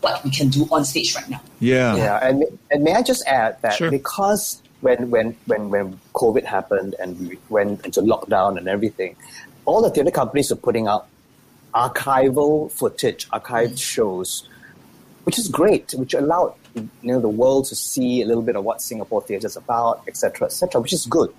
what 0.01 0.23
we 0.25 0.31
can 0.31 0.49
do 0.49 0.69
on 0.71 0.85
stage 0.85 1.15
right 1.15 1.29
now. 1.29 1.41
Yeah. 1.61 1.97
Yeah, 1.97 2.19
and 2.23 2.45
and 2.71 2.85
may 2.85 2.95
I 2.95 3.03
just 3.03 3.27
add 3.27 3.61
that 3.63 3.75
Sure. 3.75 3.91
because 3.91 4.63
when 4.81 5.11
when 5.11 5.37
when 5.47 5.71
when 5.71 6.01
COVID 6.15 6.45
happened 6.45 6.95
and 6.99 7.19
we 7.29 7.39
went 7.49 7.85
into 7.85 8.01
lockdown 8.01 8.59
and 8.59 8.69
everything, 8.69 9.17
all 9.65 9.83
the 9.83 9.91
theatre 9.91 10.11
companies 10.11 10.51
were 10.51 10.57
putting 10.57 10.87
out 10.87 11.09
archival 11.75 12.71
footage, 12.73 13.29
archived 13.31 13.73
mm. 13.73 13.81
shows, 13.81 14.49
which 15.25 15.39
is 15.39 15.49
great, 15.49 15.93
which 15.97 16.15
allowed 16.15 16.55
you 16.75 16.89
know 17.03 17.21
the 17.21 17.29
world 17.29 17.67
to 17.67 17.75
see 17.75 18.23
a 18.23 18.27
little 18.27 18.43
bit 18.43 18.57
of 18.57 18.65
what 18.65 18.83
Singapore 18.83 19.23
theatre 19.23 19.47
is 19.47 19.57
about, 19.57 20.03
etc., 20.09 20.47
etc., 20.47 20.81
which 20.81 20.93
is 20.93 21.07
good. 21.07 21.33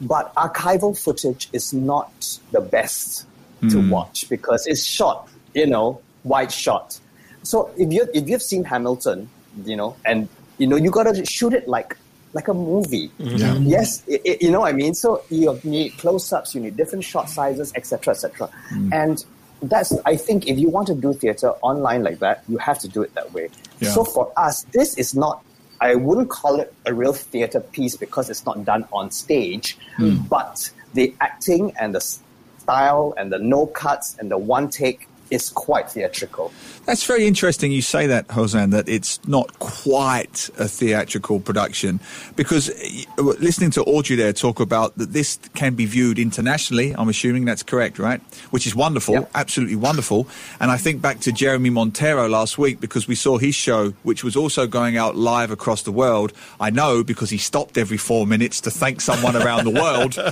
But 0.00 0.34
archival 0.34 0.98
footage 0.98 1.48
is 1.52 1.74
not 1.74 2.38
the 2.52 2.60
best 2.60 3.26
to 3.60 3.76
mm. 3.76 3.90
watch 3.90 4.28
because 4.30 4.66
it's 4.66 4.82
shot, 4.82 5.28
you 5.52 5.66
know, 5.66 6.00
wide 6.24 6.50
shot. 6.50 6.98
So 7.42 7.70
if 7.76 7.92
you 7.92 8.08
if 8.14 8.28
you've 8.28 8.42
seen 8.42 8.64
Hamilton, 8.64 9.28
you 9.64 9.76
know, 9.76 9.96
and 10.04 10.28
you 10.58 10.66
know 10.66 10.76
you 10.76 10.90
gotta 10.90 11.24
shoot 11.24 11.52
it 11.52 11.68
like 11.68 11.96
like 12.32 12.48
a 12.48 12.54
movie. 12.54 13.10
Mm-hmm. 13.18 13.64
Yes, 13.64 14.02
i 14.08 14.20
i- 14.26 14.38
you 14.40 14.50
know 14.50 14.60
what 14.60 14.72
I 14.72 14.76
mean. 14.76 14.94
So 14.94 15.22
you 15.30 15.58
need 15.64 15.98
close-ups, 15.98 16.54
you 16.54 16.60
need 16.60 16.76
different 16.76 17.04
shot 17.04 17.28
sizes, 17.28 17.72
etc., 17.74 18.14
etc. 18.14 18.48
Mm. 18.72 18.92
And 18.92 19.24
that's 19.62 19.92
I 20.06 20.16
think 20.16 20.46
if 20.46 20.58
you 20.58 20.68
want 20.68 20.86
to 20.88 20.94
do 20.94 21.12
theater 21.12 21.50
online 21.62 22.02
like 22.02 22.20
that, 22.20 22.44
you 22.48 22.58
have 22.58 22.78
to 22.80 22.88
do 22.88 23.02
it 23.02 23.14
that 23.14 23.32
way. 23.32 23.50
Yeah. 23.80 23.90
So 23.90 24.04
for 24.04 24.32
us, 24.36 24.62
this 24.72 24.96
is 24.96 25.14
not. 25.14 25.44
I 25.82 25.94
wouldn't 25.94 26.28
call 26.28 26.60
it 26.60 26.74
a 26.84 26.92
real 26.92 27.14
theater 27.14 27.60
piece 27.60 27.96
because 27.96 28.28
it's 28.28 28.44
not 28.44 28.64
done 28.66 28.86
on 28.92 29.10
stage, 29.10 29.78
mm. 29.96 30.28
but 30.28 30.70
the 30.92 31.14
acting 31.20 31.72
and 31.80 31.94
the 31.94 32.00
style 32.00 33.14
and 33.16 33.32
the 33.32 33.38
no 33.38 33.66
cuts 33.66 34.16
and 34.18 34.30
the 34.30 34.36
one 34.38 34.68
take 34.68 35.08
is 35.30 35.50
quite 35.50 35.90
theatrical. 35.90 36.52
That's 36.86 37.04
very 37.04 37.26
interesting 37.26 37.70
you 37.72 37.82
say 37.82 38.06
that, 38.08 38.26
Hossan, 38.28 38.70
that 38.70 38.88
it's 38.88 39.20
not 39.28 39.58
quite 39.58 40.50
a 40.58 40.66
theatrical 40.66 41.40
production. 41.40 42.00
Because 42.36 42.68
uh, 42.70 43.22
listening 43.22 43.70
to 43.72 43.82
Audrey 43.84 44.16
there 44.16 44.32
talk 44.32 44.60
about 44.60 44.96
that 44.98 45.12
this 45.12 45.38
can 45.54 45.74
be 45.74 45.86
viewed 45.86 46.18
internationally, 46.18 46.94
I'm 46.96 47.08
assuming 47.08 47.44
that's 47.44 47.62
correct, 47.62 47.98
right? 47.98 48.20
Which 48.50 48.66
is 48.66 48.74
wonderful, 48.74 49.14
Yep. 49.14 49.30
absolutely 49.34 49.76
wonderful. 49.76 50.26
And 50.58 50.70
I 50.70 50.76
think 50.76 51.00
back 51.02 51.20
to 51.20 51.32
Jeremy 51.32 51.70
Monteiro 51.70 52.28
last 52.28 52.58
week 52.58 52.80
because 52.80 53.06
we 53.06 53.14
saw 53.14 53.38
his 53.38 53.54
show, 53.54 53.90
which 54.02 54.24
was 54.24 54.34
also 54.36 54.66
going 54.66 54.96
out 54.96 55.16
live 55.16 55.50
across 55.50 55.82
the 55.82 55.92
world. 55.92 56.32
I 56.58 56.70
know 56.70 57.04
because 57.04 57.30
he 57.30 57.38
stopped 57.38 57.78
every 57.78 57.98
four 57.98 58.26
minutes 58.26 58.60
to 58.62 58.70
thank 58.70 59.00
someone 59.00 59.36
around 59.36 59.64
the 59.64 59.70
world. 59.70 60.16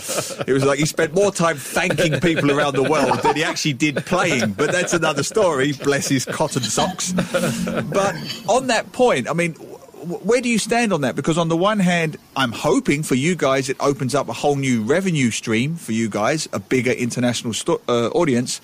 It 0.48 0.52
was 0.52 0.64
like 0.64 0.78
he 0.78 0.86
spent 0.86 1.14
more 1.14 1.30
time 1.32 1.56
thanking 1.56 2.20
people 2.20 2.50
around 2.50 2.74
the 2.74 2.82
world 2.82 3.22
than 3.22 3.36
he 3.36 3.44
actually 3.44 3.74
did 3.74 3.96
playing. 4.06 4.52
But 4.52 4.72
that's 4.72 4.87
another 4.92 5.22
story. 5.22 5.72
Bless 5.72 6.08
his 6.08 6.24
cotton 6.24 6.62
socks. 6.62 7.12
But 7.12 8.14
on 8.48 8.68
that 8.68 8.92
point, 8.92 9.28
I 9.28 9.32
mean, 9.32 9.54
where 9.54 10.40
do 10.40 10.48
you 10.48 10.58
stand 10.58 10.92
on 10.92 11.00
that? 11.02 11.16
Because 11.16 11.38
on 11.38 11.48
the 11.48 11.56
one 11.56 11.80
hand, 11.80 12.16
I'm 12.36 12.52
hoping 12.52 13.02
for 13.02 13.14
you 13.14 13.34
guys 13.34 13.68
it 13.68 13.76
opens 13.80 14.14
up 14.14 14.28
a 14.28 14.32
whole 14.32 14.56
new 14.56 14.82
revenue 14.82 15.30
stream 15.30 15.76
for 15.76 15.92
you 15.92 16.08
guys, 16.08 16.48
a 16.52 16.60
bigger 16.60 16.92
international 16.92 17.52
sto- 17.52 17.80
uh, 17.88 18.08
audience. 18.08 18.60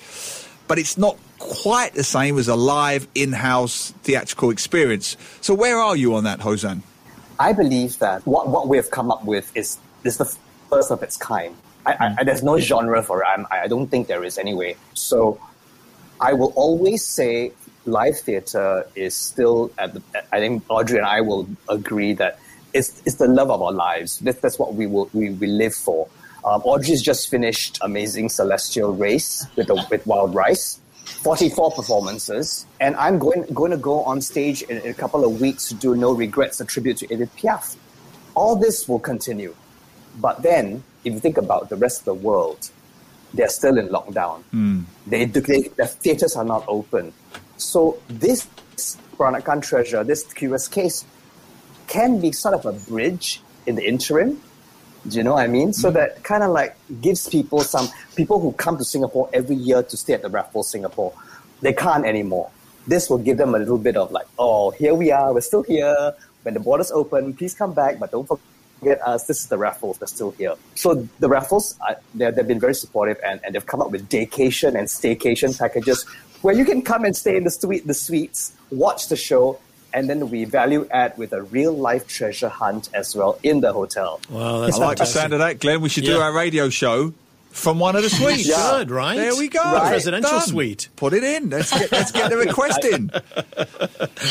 But 0.69 0.79
it's 0.79 0.97
not 0.97 1.19
quite 1.39 1.93
the 1.95 2.05
same 2.05 2.39
as 2.39 2.49
a 2.49 2.57
live 2.57 3.07
in-house 3.15 3.93
theatrical 4.03 4.51
experience. 4.51 5.17
So 5.41 5.53
where 5.55 5.79
are 5.79 5.97
you 5.97 6.15
on 6.15 6.25
that, 6.25 6.41
Hosan? 6.41 6.83
I 7.39 7.53
believe 7.53 7.99
that 7.99 8.27
what, 8.27 8.49
what 8.49 8.69
we 8.69 8.77
have 8.77 8.91
come 8.91 9.11
up 9.11 9.25
with 9.25 9.55
is 9.57 9.79
is 10.05 10.17
the 10.19 10.37
first 10.71 10.91
of 10.91 11.03
its 11.03 11.17
kind. 11.17 11.57
I, 11.85 12.15
I, 12.19 12.25
there's 12.25 12.43
no 12.43 12.59
genre 12.59 13.03
for 13.03 13.23
it. 13.23 13.27
I'm, 13.27 13.47
I 13.51 13.67
don't 13.67 13.89
think 13.89 14.07
there 14.07 14.25
is 14.25 14.39
anyway. 14.39 14.77
So 14.95 15.39
I 16.25 16.33
will 16.33 16.55
always 16.57 17.05
say 17.05 17.53
live 17.85 18.19
theater 18.19 18.87
is 18.95 19.15
still 19.15 19.71
at 19.77 19.93
the. 19.93 20.03
I 20.33 20.39
think 20.41 20.65
Audrey 20.71 20.97
and 20.97 21.07
I 21.07 21.21
will 21.21 21.47
agree 21.69 22.15
that 22.15 22.39
it's, 22.73 23.03
it's 23.05 23.17
the 23.17 23.29
love 23.29 23.51
of 23.51 23.61
our 23.61 23.73
lives. 23.73 24.21
That, 24.21 24.41
that's 24.41 24.59
what 24.59 24.75
we 24.75 24.87
will 24.87 25.11
we, 25.13 25.31
we 25.31 25.47
live 25.47 25.75
for. 25.75 26.09
Um, 26.43 26.63
Audrey's 26.63 27.03
just 27.03 27.29
finished 27.29 27.79
Amazing 27.83 28.31
Celestial 28.31 28.95
Race 28.95 29.47
with 29.55 29.67
the, 29.67 29.87
with 29.91 30.07
Wild 30.07 30.35
Rice. 30.35 30.81
44 31.05 31.73
performances, 31.73 32.65
and 32.81 32.97
I'm 32.97 33.19
going 33.19 33.43
going 33.53 33.73
to 33.73 33.77
go 33.77 34.03
on 34.05 34.23
stage 34.23 34.63
in, 34.63 34.79
in 34.79 34.91
a 34.91 34.95
couple 34.95 35.27
of 35.27 35.43
weeks 35.43 35.69
to 35.69 35.75
do 35.75 35.95
No 35.95 36.13
Regrets, 36.13 36.59
a 36.63 36.65
tribute 36.65 36.97
to 36.99 37.13
Edith 37.13 37.37
Piaf. 37.37 37.77
All 38.35 38.57
this 38.57 38.89
will 38.89 38.99
continue, 38.99 39.55
but 40.19 40.43
then 40.43 40.83
if 41.05 41.13
you 41.13 41.21
think 41.21 41.37
about 41.37 41.69
the 41.69 41.77
rest 41.77 42.01
of 42.01 42.05
the 42.07 42.15
world, 42.15 42.71
they're 43.35 43.49
still 43.49 43.77
in 43.79 43.89
lockdown. 43.89 44.43
Hmm. 44.45 44.83
They, 45.07 45.27
they 45.27 45.63
the 45.77 45.87
theaters 45.87 46.37
are 46.37 46.45
not 46.45 46.65
open. 46.69 47.13
So 47.57 47.99
this 48.09 48.47
Peranakan 49.17 49.63
treasure, 49.63 50.03
this 50.03 50.25
curious 50.33 50.67
case, 50.67 51.05
can 51.87 52.21
be 52.21 52.33
sort 52.33 52.55
of 52.55 52.67
a 52.67 52.73
bridge 52.73 53.41
in 53.67 53.75
the 53.77 53.87
interim. 53.87 54.41
Do 55.07 55.19
you 55.19 55.23
know 55.23 55.35
what 55.35 55.45
I 55.45 55.49
mean? 55.49 55.73
So 55.73 55.91
hmm. 55.91 55.95
that 55.95 56.23
kind 56.23 56.43
of 56.43 56.51
like 56.51 56.77
gives 57.01 57.29
people 57.29 57.61
some 57.61 57.89
people 58.17 58.41
who 58.41 58.53
come 58.53 58.79
to 58.79 58.85
Singapore 58.85 59.29
every 59.33 59.57
year 59.57 59.83
to 59.83 59.97
stay 59.97 60.15
at 60.15 60.23
the 60.23 60.31
Raffles 60.31 60.71
Singapore. 60.71 61.13
They 61.61 61.73
can't 61.73 62.05
anymore. 62.05 62.51
This 62.87 63.09
will 63.09 63.19
give 63.19 63.39
them 63.39 63.55
a 63.55 63.59
little 63.59 63.79
bit 63.79 63.97
of 63.97 64.13
like, 64.13 64.27
oh, 64.39 64.71
here 64.71 64.95
we 64.95 65.11
are, 65.11 65.33
we're 65.33 65.41
still 65.41 65.63
here. 65.63 66.15
When 66.43 66.53
the 66.53 66.61
borders 66.61 66.93
open, 66.93 67.33
please 67.33 67.55
come 67.55 67.73
back, 67.73 67.99
but 67.99 68.11
don't 68.11 68.29
forget 68.29 68.45
us. 68.93 69.25
This 69.25 69.41
is 69.41 69.47
the 69.49 69.59
Raffles, 69.59 70.01
we're 70.01 70.07
still 70.07 70.33
here. 70.33 70.55
So 70.75 71.07
the 71.19 71.29
Raffles, 71.29 71.77
uh, 71.87 71.95
they're- 72.15 72.33
they've 72.33 72.47
been 72.47 72.61
very 72.61 72.75
supportive 72.75 73.19
and, 73.25 73.41
and 73.45 73.55
they've 73.55 73.67
come 73.67 73.81
up 73.81 73.91
with 73.91 74.09
daycation 74.09 74.77
and 74.79 74.89
staycation 74.89 75.59
packages 75.59 76.05
where 76.43 76.55
you 76.55 76.65
can 76.65 76.83
come 76.83 77.05
and 77.05 77.17
stay 77.17 77.37
in 77.37 77.45
the 77.45 77.51
suite, 77.51 77.87
the 77.87 77.95
suites, 77.95 78.53
watch 78.71 79.09
the 79.09 79.17
show, 79.17 79.59
and 79.95 80.11
then 80.11 80.29
we 80.31 80.45
value 80.45 80.87
add 80.91 81.17
with 81.17 81.33
a 81.33 81.43
real 81.43 81.73
life 81.73 82.07
treasure 82.07 82.49
hunt 82.49 82.89
as 82.95 83.15
well 83.17 83.39
in 83.43 83.61
the 83.61 83.73
hotel. 83.73 84.21
Wow, 84.29 84.61
that's 84.61 84.77
I 84.79 84.81
like 84.87 84.99
the 84.99 85.05
fantastic. 85.05 85.21
sound 85.21 85.33
of 85.35 85.39
that, 85.39 85.61
Glenn. 85.61 85.81
We 85.81 85.89
should 85.89 86.05
do 86.05 86.19
our 86.19 86.33
radio 86.33 86.69
show 86.69 87.15
from 87.55 87.79
one 87.79 87.97
of 87.97 88.03
the 88.03 88.11
suites. 88.19 88.47
Yeah. 88.47 88.79
Good, 88.79 88.91
right? 88.91 89.17
There 89.17 89.37
we 89.37 89.49
go. 89.49 89.63
The 89.63 89.81
presidential 89.81 90.31
Done. 90.31 90.47
suite. 90.47 90.89
Put 90.97 91.13
it 91.15 91.23
in. 91.23 91.51
Let's 91.51 91.71
get, 91.71 91.91
let's 91.93 92.13
get 92.13 92.31
the 92.31 92.37
request 92.37 92.85
in. 92.85 93.09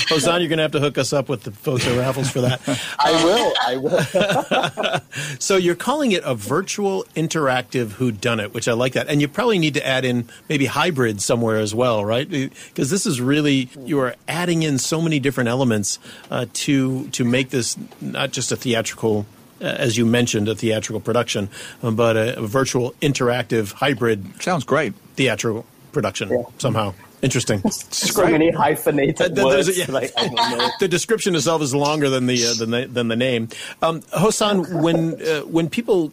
Hossan, 0.10 0.40
you're 0.40 0.50
going 0.50 0.58
to 0.58 0.64
have 0.64 0.74
to 0.74 0.80
hook 0.80 0.98
us 0.98 1.14
up 1.14 1.30
with 1.30 1.44
the 1.44 1.52
folks 1.52 1.88
at 1.88 1.98
Raffles 1.98 2.30
for 2.30 2.42
that. 2.42 2.62
I 3.00 3.24
will, 3.24 3.54
I 3.62 3.78
will. 3.78 5.00
So 5.40 5.58
you're 5.58 5.76
calling 5.76 6.12
it 6.12 6.24
a 6.26 6.36
virtual 6.36 7.06
interactive 7.16 7.88
whodunit, 7.88 8.54
which 8.54 8.68
I 8.68 8.74
like 8.74 8.94
that. 8.94 9.08
And 9.08 9.22
you 9.22 9.28
probably 9.28 9.60
need 9.60 9.74
to 9.76 9.86
add 9.86 10.06
in 10.06 10.28
maybe 10.50 10.66
hybrid 10.66 11.22
somewhere 11.22 11.58
as 11.58 11.74
well, 11.74 12.04
right? 12.04 12.30
Because 12.30 12.90
this 12.90 13.06
is 13.06 13.22
really 13.22 13.70
you 13.80 14.00
are 14.00 14.16
adding 14.28 14.64
in 14.64 14.78
so 14.78 15.02
many 15.02 15.20
different 15.20 15.50
elements 15.50 16.00
uh, 16.32 16.46
to 16.54 17.08
to 17.10 17.24
make 17.24 17.50
this 17.50 17.78
not 18.02 18.32
just 18.32 18.52
a 18.52 18.56
theatrical 18.56 19.20
uh, 19.22 19.43
as 19.64 19.98
you 19.98 20.06
mentioned, 20.06 20.48
a 20.50 20.56
theatrical 20.56 21.00
production, 21.00 21.50
uh, 21.82 21.92
but 21.92 22.16
a, 22.18 22.40
a 22.40 22.48
virtual 22.48 22.92
interactive 23.02 23.72
hybrid 23.74 24.42
Sounds 24.42 24.64
great. 24.64 24.94
theatrical 25.16 25.66
production 25.92 26.30
Yeah. 26.30 26.44
somehow. 26.58 26.94
Interesting. 27.22 27.62
so 27.72 28.26
many 28.26 28.52
hyphenated 28.52 29.36
Th- 29.36 29.46
words. 29.46 29.70
a- 29.70 29.74
yeah. 29.76 29.86
like, 29.90 30.12
I 30.18 30.28
don't 30.28 30.58
know. 30.58 30.70
the 30.82 30.88
description 30.90 31.36
itself 31.36 31.62
is 31.62 31.74
longer 31.74 32.10
than 32.10 32.26
the 32.26 32.46
uh, 32.46 32.54
than 32.60 32.72
the, 32.72 32.86
than 32.86 33.08
the 33.08 33.16
name. 33.16 33.48
Um, 33.82 34.02
Hossan, 34.12 34.82
when 34.82 35.22
uh, 35.26 35.42
when 35.42 35.70
people 35.70 36.12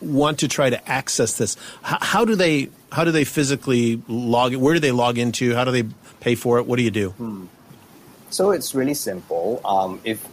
want 0.00 0.38
to 0.40 0.48
try 0.48 0.70
to 0.70 0.88
access 0.88 1.38
this, 1.38 1.56
how, 1.82 1.98
how 2.00 2.24
do 2.24 2.36
they 2.36 2.68
how 2.92 3.02
do 3.02 3.10
they 3.10 3.24
physically 3.24 4.00
log? 4.06 4.54
Where 4.54 4.74
do 4.74 4.80
they 4.80 4.92
log 4.92 5.18
into? 5.18 5.54
How 5.56 5.64
do 5.64 5.72
they 5.72 5.84
pay 6.20 6.36
for 6.36 6.58
it? 6.58 6.66
What 6.66 6.76
do 6.76 6.82
you 6.84 6.92
do? 6.92 7.48
So 8.30 8.52
it's 8.52 8.74
really 8.74 8.94
simple. 8.94 9.60
Um, 9.64 10.00
if, 10.04 10.24
if 10.24 10.30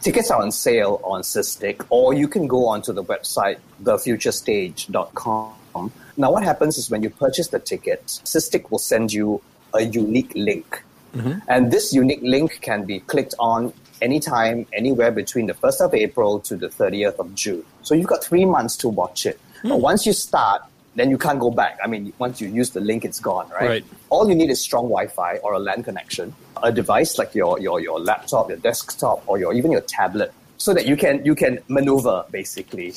tickets 0.00 0.30
are 0.30 0.40
on 0.40 0.52
sale 0.52 1.00
on 1.04 1.22
SISTIC, 1.22 1.84
or 1.90 2.14
you 2.14 2.28
can 2.28 2.46
go 2.46 2.68
onto 2.68 2.92
the 2.92 3.04
website 3.04 3.58
thefuturestage.com. 3.82 5.92
Now, 6.16 6.32
what 6.32 6.42
happens 6.42 6.78
is 6.78 6.90
when 6.90 7.02
you 7.02 7.10
purchase 7.10 7.48
the 7.48 7.58
ticket, 7.58 8.04
SISTIC 8.06 8.70
will 8.70 8.78
send 8.78 9.12
you 9.12 9.42
a 9.74 9.82
unique 9.82 10.32
link, 10.34 10.82
mm-hmm. 11.14 11.38
and 11.48 11.70
this 11.70 11.92
unique 11.92 12.22
link 12.22 12.60
can 12.60 12.84
be 12.84 13.00
clicked 13.00 13.34
on 13.38 13.72
anytime, 14.00 14.66
anywhere 14.72 15.10
between 15.10 15.46
the 15.46 15.54
1st 15.54 15.86
of 15.86 15.94
April 15.94 16.40
to 16.40 16.56
the 16.56 16.68
30th 16.68 17.18
of 17.18 17.34
June. 17.34 17.64
So 17.82 17.94
you've 17.94 18.06
got 18.06 18.24
three 18.24 18.44
months 18.44 18.76
to 18.78 18.88
watch 18.88 19.26
it. 19.26 19.40
Hmm. 19.62 19.70
But 19.70 19.80
once 19.80 20.06
you 20.06 20.12
start, 20.12 20.62
then 20.98 21.10
you 21.10 21.18
can't 21.18 21.38
go 21.38 21.50
back. 21.50 21.78
I 21.82 21.86
mean, 21.86 22.12
once 22.18 22.40
you 22.40 22.48
use 22.48 22.70
the 22.70 22.80
link, 22.80 23.04
it's 23.04 23.20
gone, 23.20 23.48
right? 23.50 23.68
Right. 23.68 23.84
All 24.10 24.28
you 24.28 24.34
need 24.34 24.50
is 24.50 24.60
strong 24.60 24.84
Wi-Fi 24.84 25.36
or 25.38 25.52
a 25.54 25.58
LAN 25.58 25.82
connection, 25.82 26.34
a 26.62 26.72
device 26.72 27.18
like 27.18 27.34
your, 27.34 27.60
your, 27.60 27.80
your 27.80 28.00
laptop, 28.00 28.48
your 28.48 28.58
desktop, 28.58 29.22
or 29.26 29.38
your 29.38 29.52
even 29.52 29.70
your 29.70 29.82
tablet, 29.82 30.32
so 30.56 30.74
that 30.74 30.86
you 30.86 30.96
can 30.96 31.24
you 31.24 31.34
can 31.34 31.60
maneuver 31.68 32.24
basically. 32.30 32.94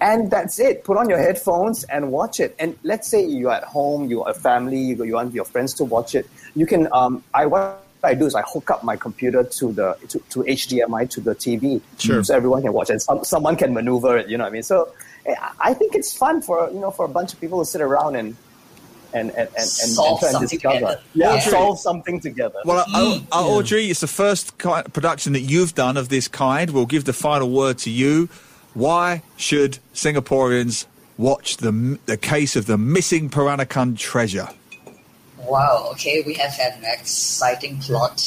And 0.00 0.30
that's 0.30 0.60
it. 0.60 0.84
Put 0.84 0.96
on 0.96 1.08
your 1.08 1.18
headphones 1.18 1.82
and 1.84 2.12
watch 2.12 2.38
it. 2.38 2.54
And 2.60 2.78
let's 2.84 3.08
say 3.08 3.26
you're 3.26 3.50
at 3.50 3.64
home, 3.64 4.08
you're 4.08 4.28
a 4.28 4.34
family, 4.34 4.78
you 4.78 5.04
you 5.04 5.14
want 5.14 5.34
your 5.34 5.44
friends 5.44 5.74
to 5.74 5.84
watch 5.84 6.14
it. 6.14 6.28
You 6.54 6.66
can. 6.66 6.88
Um, 6.92 7.24
I 7.34 7.46
what 7.46 7.82
I 8.04 8.14
do 8.14 8.26
is 8.26 8.34
I 8.34 8.42
hook 8.42 8.70
up 8.70 8.84
my 8.84 8.96
computer 8.96 9.42
to 9.42 9.72
the 9.72 9.96
to, 10.08 10.18
to 10.30 10.44
HDMI 10.44 11.10
to 11.10 11.20
the 11.20 11.34
TV, 11.34 11.80
Sure. 11.98 12.22
so 12.22 12.34
everyone 12.34 12.62
can 12.62 12.72
watch 12.72 12.90
it. 12.90 13.02
Some, 13.02 13.24
someone 13.24 13.56
can 13.56 13.74
maneuver 13.74 14.16
it. 14.18 14.28
You 14.28 14.38
know 14.38 14.44
what 14.44 14.50
I 14.50 14.52
mean? 14.52 14.62
So 14.62 14.92
I 15.60 15.74
think 15.74 15.94
it's 15.94 16.16
fun 16.16 16.42
for 16.42 16.70
you 16.72 16.80
know 16.80 16.90
for 16.90 17.04
a 17.04 17.08
bunch 17.08 17.32
of 17.32 17.40
people 17.40 17.58
to 17.60 17.64
sit 17.64 17.80
around 17.80 18.16
and 18.16 18.36
and 19.14 19.30
and 19.30 19.38
and, 19.38 19.48
and, 19.48 19.56
and 19.56 19.66
Solve 19.68 20.20
try 20.20 20.30
and 20.30 20.48
discover. 20.48 20.74
together. 20.78 21.00
Yeah, 21.14 21.34
Yeah. 21.34 21.40
solve 21.40 21.78
something 21.80 22.20
together. 22.20 22.60
Well, 22.64 22.84
uh, 22.94 23.20
uh, 23.32 23.46
Audrey, 23.48 23.86
it's 23.90 24.00
the 24.00 24.06
first 24.06 24.58
ki 24.58 24.82
production 24.92 25.32
that 25.32 25.40
you've 25.40 25.74
done 25.74 25.96
of 25.96 26.08
this 26.10 26.28
kind. 26.28 26.70
We'll 26.70 26.86
give 26.86 27.04
the 27.04 27.12
final 27.14 27.50
word 27.50 27.78
to 27.78 27.90
you. 27.90 28.28
Why 28.74 29.22
should 29.36 29.78
Singaporeans 29.94 30.84
watch 31.16 31.56
the 31.56 31.98
the 32.06 32.16
case 32.16 32.54
of 32.54 32.66
the 32.66 32.76
missing 32.78 33.30
Peranakan 33.30 33.96
treasure? 33.98 34.48
Wow. 35.38 35.88
Okay, 35.92 36.22
we 36.26 36.34
have 36.34 36.50
had 36.52 36.74
an 36.74 36.84
exciting 36.84 37.78
plot, 37.78 38.20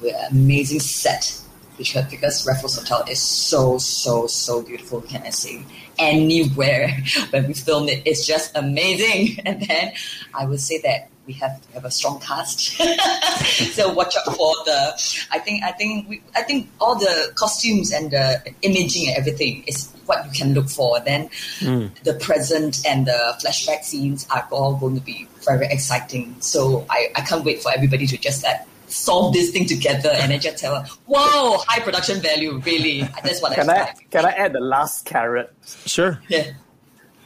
with 0.00 0.14
an 0.14 0.30
amazing 0.30 0.78
set, 0.80 1.36
because 1.82 2.10
because 2.10 2.46
Raffles 2.46 2.78
Hotel 2.78 3.04
is 3.08 3.20
so 3.20 3.78
so 3.78 4.26
so 4.26 4.62
beautiful. 4.62 5.00
Can 5.02 5.22
I 5.22 5.30
say 5.30 5.64
anywhere 5.98 6.96
when 7.30 7.46
we 7.48 7.54
film 7.54 7.88
it, 7.88 8.02
it's 8.04 8.26
just 8.26 8.56
amazing. 8.56 9.38
And 9.46 9.62
then 9.62 9.92
I 10.34 10.46
would 10.46 10.60
say 10.60 10.80
that 10.82 11.08
we 11.26 11.32
have 11.34 11.60
to 11.62 11.72
have 11.74 11.84
a 11.84 11.90
strong 11.90 12.20
cast. 12.20 12.76
so 13.74 13.92
watch 13.92 14.16
out 14.16 14.34
for 14.36 14.54
the. 14.64 15.26
I 15.30 15.38
think 15.38 15.62
I 15.62 15.72
think 15.72 16.08
we, 16.08 16.22
I 16.34 16.42
think 16.42 16.68
all 16.80 16.96
the 16.96 17.32
costumes 17.34 17.92
and 17.92 18.10
the 18.10 18.42
imaging 18.62 19.08
and 19.08 19.16
everything 19.16 19.64
is 19.66 19.88
what 20.06 20.24
you 20.26 20.32
can 20.32 20.54
look 20.54 20.68
for. 20.68 21.00
Then 21.00 21.30
hmm. 21.60 21.86
the 22.02 22.14
present 22.14 22.84
and 22.86 23.06
the 23.06 23.36
flashback 23.42 23.84
scenes 23.84 24.26
are 24.30 24.46
all 24.50 24.74
going 24.74 24.96
to 24.96 25.00
be 25.00 25.28
very 25.44 25.66
exciting. 25.66 26.36
So 26.40 26.86
I, 26.90 27.10
I 27.14 27.20
can't 27.20 27.44
wait 27.44 27.62
for 27.62 27.72
everybody 27.72 28.06
to 28.06 28.16
just 28.16 28.42
like 28.42 28.60
solve 28.92 29.32
this 29.34 29.50
thing 29.50 29.66
together 29.66 30.10
and 30.12 30.30
then 30.30 30.40
just 30.40 30.58
tell, 30.58 30.84
wow, 31.06 31.62
high 31.66 31.80
production 31.80 32.20
value, 32.20 32.58
really. 32.58 33.02
That's 33.24 33.40
what 33.42 33.52
can 33.54 33.68
I 33.70 33.74
I 33.74 33.92
can 34.10 34.24
I 34.26 34.30
add 34.30 34.52
the 34.52 34.60
last 34.60 35.04
carrot? 35.06 35.52
Sure. 35.86 36.20
Yeah. 36.28 36.52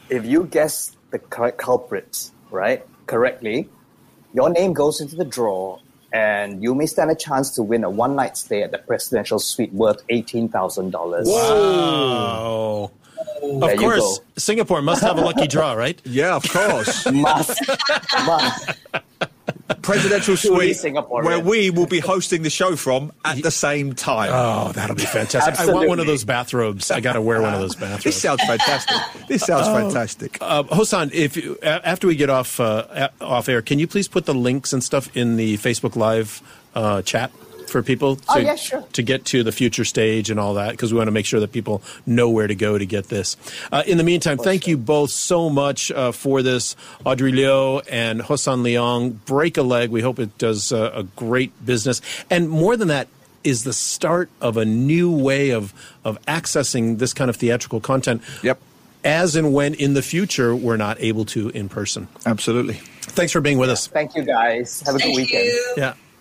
If 0.09 0.25
you 0.25 0.45
guess 0.45 0.95
the 1.11 1.19
correct 1.19 1.57
culprit 1.57 2.31
right 2.51 2.85
correctly, 3.07 3.69
your 4.33 4.49
name 4.49 4.73
goes 4.73 5.01
into 5.01 5.15
the 5.15 5.25
draw, 5.25 5.79
and 6.13 6.63
you 6.63 6.73
may 6.75 6.85
stand 6.85 7.11
a 7.11 7.15
chance 7.15 7.51
to 7.55 7.63
win 7.63 7.83
a 7.83 7.89
one 7.89 8.15
night 8.15 8.37
stay 8.37 8.63
at 8.63 8.71
the 8.71 8.77
presidential 8.77 9.39
suite 9.39 9.73
worth 9.73 10.01
eighteen 10.09 10.47
thousand 10.49 10.91
dollars. 10.91 11.27
Oh. 11.29 12.91
There 13.41 13.75
Of 13.75 13.81
you 13.81 13.87
course. 13.89 14.19
Singapore 14.37 14.81
must 14.81 15.01
have 15.03 15.17
a 15.17 15.21
lucky 15.21 15.47
draw, 15.47 15.73
right? 15.73 16.01
Yeah, 16.05 16.35
of 16.35 16.43
course. 16.49 17.05
Must, 17.11 17.61
must. 18.25 18.71
Presidential 19.75 20.37
suite, 20.37 20.77
Singaporean. 20.77 21.23
where 21.23 21.39
we 21.39 21.69
will 21.69 21.87
be 21.87 21.99
hosting 21.99 22.41
the 22.41 22.49
show 22.49 22.75
from 22.75 23.11
at 23.25 23.43
the 23.43 23.51
same 23.51 23.93
time. 23.93 24.31
Oh, 24.33 24.71
that'll 24.71 24.95
be 24.95 25.03
fantastic. 25.03 25.59
I 25.59 25.71
want 25.71 25.89
one 25.89 25.99
of 25.99 26.07
those 26.07 26.23
bathrobes. 26.23 26.89
I 26.89 27.01
got 27.01 27.13
to 27.13 27.21
wear 27.21 27.41
one 27.41 27.53
of 27.53 27.59
those 27.59 27.75
bathrobes. 27.75 28.03
this 28.05 28.21
sounds 28.21 28.41
fantastic. 28.43 29.27
This 29.27 29.43
sounds 29.43 29.67
fantastic. 29.67 30.37
Uh, 30.39 30.63
Hossan, 30.63 31.11
if 31.13 31.35
you, 31.35 31.57
after 31.61 32.07
we 32.07 32.15
get 32.15 32.29
off 32.29 32.59
uh, 32.59 33.09
off 33.19 33.49
air, 33.49 33.61
can 33.61 33.77
you 33.79 33.87
please 33.87 34.07
put 34.07 34.25
the 34.25 34.33
links 34.33 34.71
and 34.71 34.83
stuff 34.83 35.15
in 35.15 35.35
the 35.35 35.57
Facebook 35.57 35.95
Live 35.95 36.41
uh, 36.73 37.01
chat 37.01 37.31
for 37.69 37.83
people 37.83 38.15
to, 38.17 38.23
Oh, 38.29 38.37
yeah, 38.37 38.55
sure. 38.55 38.83
to 38.93 39.01
get 39.03 39.25
to 39.25 39.43
the 39.43 39.51
future 39.51 39.85
stage 39.85 40.29
and 40.29 40.39
all 40.39 40.53
that? 40.55 40.71
Because 40.71 40.91
we 40.93 40.97
want 40.97 41.07
to 41.07 41.11
make 41.11 41.25
sure 41.25 41.39
that 41.39 41.51
people 41.51 41.81
know 42.05 42.29
where 42.29 42.47
to 42.47 42.55
go 42.55 42.77
to 42.77 42.85
get 42.85 43.09
this. 43.09 43.37
Uh, 43.71 43.83
in 43.85 43.97
the 43.97 44.03
meantime, 44.03 44.37
thank 44.37 44.67
you 44.67 44.77
both 44.77 45.09
so 45.11 45.49
much 45.49 45.91
uh, 45.91 46.11
for 46.11 46.41
this, 46.41 46.75
Audrey 47.05 47.31
Liu 47.31 47.79
and 47.89 48.21
Hossan 48.21 48.61
Leong. 48.63 49.17
Break 49.25 49.57
a 49.57 49.63
leg. 49.63 49.89
We 49.89 50.01
hope 50.01 50.19
it 50.19 50.37
does 50.37 50.71
uh, 50.71 50.91
a 50.93 51.03
great 51.03 51.51
business, 51.65 52.01
and 52.29 52.49
more 52.49 52.77
than 52.77 52.87
that. 52.89 53.07
Is 53.43 53.63
the 53.63 53.71
start 53.71 54.29
of 54.41 54.57
a 54.57 54.65
new 54.65 55.09
way 55.09 55.51
of 55.51 55.73
of 56.03 56.19
accessing 56.25 56.97
this 56.97 57.13
kind 57.13 57.29
of 57.29 57.37
theatrical 57.37 57.79
content 57.79 58.21
Yep. 58.43 58.59
as 59.05 59.37
and 59.37 59.53
when 59.53 59.73
in 59.75 59.93
the 59.93 60.01
future 60.01 60.53
we're 60.53 60.75
not 60.75 60.97
able 60.99 61.23
to 61.25 61.47
in 61.49 61.69
person. 61.69 62.09
Absolutely. 62.25 62.73
Thanks 63.03 63.31
for 63.31 63.39
being 63.39 63.57
with 63.57 63.69
us. 63.69 63.87
Thank 63.87 64.15
you 64.15 64.23
guys. 64.23 64.81
Have 64.85 64.95
a 64.95 64.97
good 64.97 65.15
weekend. 65.15 65.45
you. 65.45 65.73
Yeah. 65.77 65.93